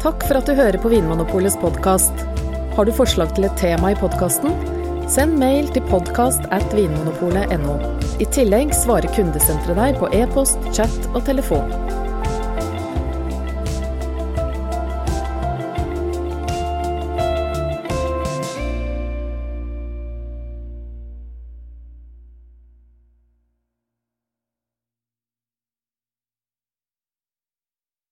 Takk 0.05 0.21
for 0.27 0.37
at 0.37 0.45
du 0.45 0.53
hører 0.53 0.77
på 0.77 0.91
Vinmonopolets 0.93 1.57
podkast. 1.57 2.25
Har 2.75 2.85
du 2.85 2.93
forslag 2.93 3.31
til 3.33 3.47
et 3.47 3.57
tema 3.57 3.89
i 3.93 3.97
podkasten? 3.97 4.53
Send 5.09 5.37
mail 5.41 5.69
til 5.73 5.85
podkast 5.89 6.45
at 6.53 6.65
vinmonopolet.no. 6.77 7.77
I 8.21 8.29
tillegg 8.29 8.73
svarer 8.77 9.09
kundesenteret 9.17 9.81
deg 9.81 10.01
på 10.01 10.13
e-post, 10.13 10.61
chat 10.77 11.09
og 11.15 11.23
telefon. 11.25 12.04